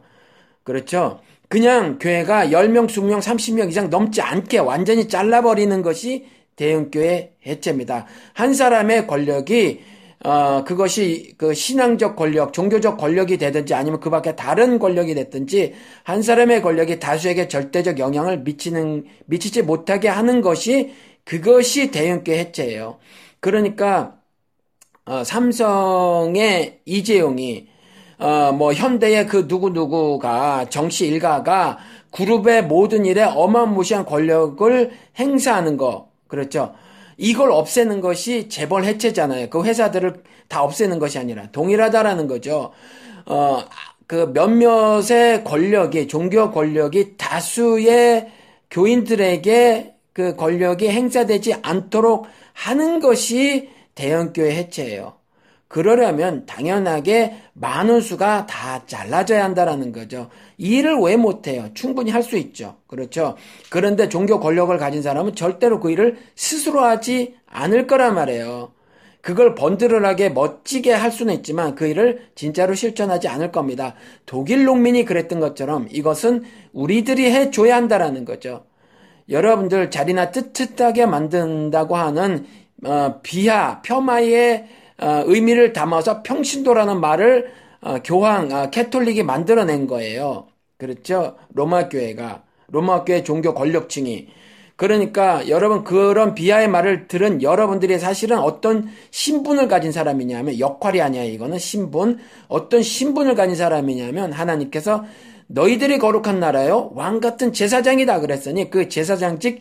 그렇죠? 0.63 1.19
그냥 1.49 1.97
교회가 1.99 2.51
10명, 2.51 2.87
20명, 2.87 3.19
30명 3.19 3.69
이상 3.69 3.89
넘지 3.89 4.21
않게 4.21 4.59
완전히 4.59 5.07
잘라버리는 5.07 5.81
것이 5.81 6.27
대형교회 6.55 7.33
해체입니다. 7.45 8.05
한 8.33 8.53
사람의 8.53 9.07
권력이 9.07 9.81
어, 10.25 10.63
그것이 10.65 11.33
그 11.37 11.53
신앙적 11.53 12.15
권력, 12.17 12.51
종교적 12.51 12.97
권력이 12.97 13.37
되든지 13.37 13.73
아니면 13.73 14.01
그 14.01 14.09
밖에 14.09 14.35
다른 14.35 14.77
권력이 14.77 15.15
됐든지 15.15 15.73
한 16.03 16.21
사람의 16.21 16.61
권력이 16.61 16.99
다수에게 16.99 17.47
절대적 17.47 17.99
영향을 17.99 18.39
미치는, 18.39 19.05
미치지 19.25 19.61
못하게 19.61 20.09
하는 20.09 20.41
것이 20.41 20.93
그것이 21.23 21.91
대형교회 21.91 22.37
해체예요. 22.37 22.99
그러니까, 23.39 24.17
어, 25.05 25.23
삼성의 25.23 26.81
이재용이, 26.85 27.68
어, 28.19 28.51
뭐, 28.51 28.73
현대의 28.73 29.27
그 29.27 29.45
누구누구가, 29.47 30.65
정치 30.69 31.07
일가가 31.07 31.77
그룹의 32.11 32.65
모든 32.65 33.05
일에 33.05 33.23
어마무시한 33.23 34.05
권력을 34.05 34.91
행사하는 35.17 35.77
거. 35.77 36.09
그렇죠. 36.27 36.73
이걸 37.17 37.51
없애는 37.51 38.01
것이 38.01 38.49
재벌 38.49 38.83
해체잖아요. 38.83 39.49
그 39.49 39.63
회사들을 39.63 40.23
다 40.47 40.63
없애는 40.63 40.99
것이 40.99 41.17
아니라 41.17 41.47
동일하다라는 41.51 42.27
거죠. 42.27 42.71
어, 43.25 43.63
그 44.07 44.31
몇몇의 44.33 45.43
권력이, 45.43 46.07
종교 46.07 46.51
권력이 46.51 47.17
다수의 47.17 48.31
교인들에게 48.71 49.93
그 50.13 50.35
권력이 50.35 50.89
행사되지 50.89 51.55
않도록 51.61 52.27
하는 52.53 52.99
것이 52.99 53.69
대형교회 53.95 54.55
해체예요. 54.55 55.18
그러려면 55.69 56.45
당연하게 56.47 57.35
많은 57.53 58.01
수가 58.01 58.47
다 58.47 58.85
잘라져야 58.87 59.43
한다라는 59.43 59.91
거죠. 59.93 60.29
이 60.57 60.77
일을 60.77 60.97
왜 60.99 61.15
못해요? 61.15 61.69
충분히 61.75 62.11
할 62.11 62.23
수 62.23 62.37
있죠. 62.37 62.77
그렇죠. 62.87 63.37
그런데 63.69 64.09
종교 64.09 64.39
권력을 64.39 64.75
가진 64.77 65.01
사람은 65.01 65.35
절대로 65.35 65.79
그 65.79 65.91
일을 65.91 66.17
스스로 66.35 66.81
하지 66.81 67.35
않을 67.47 67.87
거란 67.87 68.15
말이에요. 68.15 68.73
그걸 69.21 69.53
번드러하게 69.53 70.29
멋지게 70.29 70.91
할 70.93 71.11
수는 71.11 71.33
있지만 71.35 71.75
그 71.75 71.85
일을 71.85 72.29
진짜로 72.35 72.73
실천하지 72.73 73.27
않을 73.27 73.51
겁니다. 73.51 73.93
독일 74.25 74.65
농민이 74.65 75.05
그랬던 75.05 75.39
것처럼 75.39 75.87
이것은 75.91 76.43
우리들이 76.73 77.31
해줘야 77.31 77.75
한다라는 77.75 78.25
거죠. 78.25 78.65
여러분들 79.29 79.91
자리나 79.91 80.31
뜨뜻하게 80.31 81.05
만든다고 81.05 81.95
하는 81.95 82.47
어, 82.85 83.19
비하, 83.21 83.81
폄하의 83.83 84.57
어, 84.63 84.78
의미를 84.99 85.73
담아서 85.73 86.23
평신도라는 86.23 86.99
말을 86.99 87.51
어, 87.81 87.99
교황, 88.03 88.51
아, 88.51 88.69
캐톨릭이 88.69 89.23
만들어낸 89.23 89.87
거예요. 89.87 90.47
그렇죠? 90.77 91.35
로마 91.53 91.89
교회가 91.89 92.43
로마 92.67 93.03
교회 93.03 93.23
종교 93.23 93.53
권력층이 93.53 94.29
그러니까 94.75 95.45
여러분 95.49 95.83
그런 95.83 96.33
비하의 96.33 96.69
말을 96.69 97.09
들은 97.09 97.41
여러분들이 97.41 97.99
사실은 97.99 98.39
어떤 98.39 98.89
신분을 99.11 99.67
가진 99.67 99.91
사람이냐면 99.91 100.57
역할이 100.57 101.01
아니야 101.01 101.23
이거는 101.25 101.59
신분 101.59 102.19
어떤 102.47 102.81
신분을 102.81 103.35
가진 103.35 103.55
사람이냐면 103.55 104.31
하나님께서 104.31 105.03
너희들이 105.47 105.97
거룩한 105.97 106.39
나라요 106.39 106.91
왕 106.93 107.19
같은 107.19 107.51
제사장이다 107.51 108.21
그랬으니 108.21 108.69
그 108.69 108.87
제사장직 108.87 109.59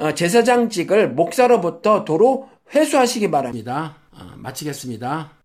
어, 0.00 0.12
제사장직을 0.14 1.10
목사로부터 1.10 2.04
도로 2.04 2.48
회수하시기 2.74 3.30
바랍니다. 3.30 3.97
어, 4.18 4.34
마치겠습니다. 4.36 5.37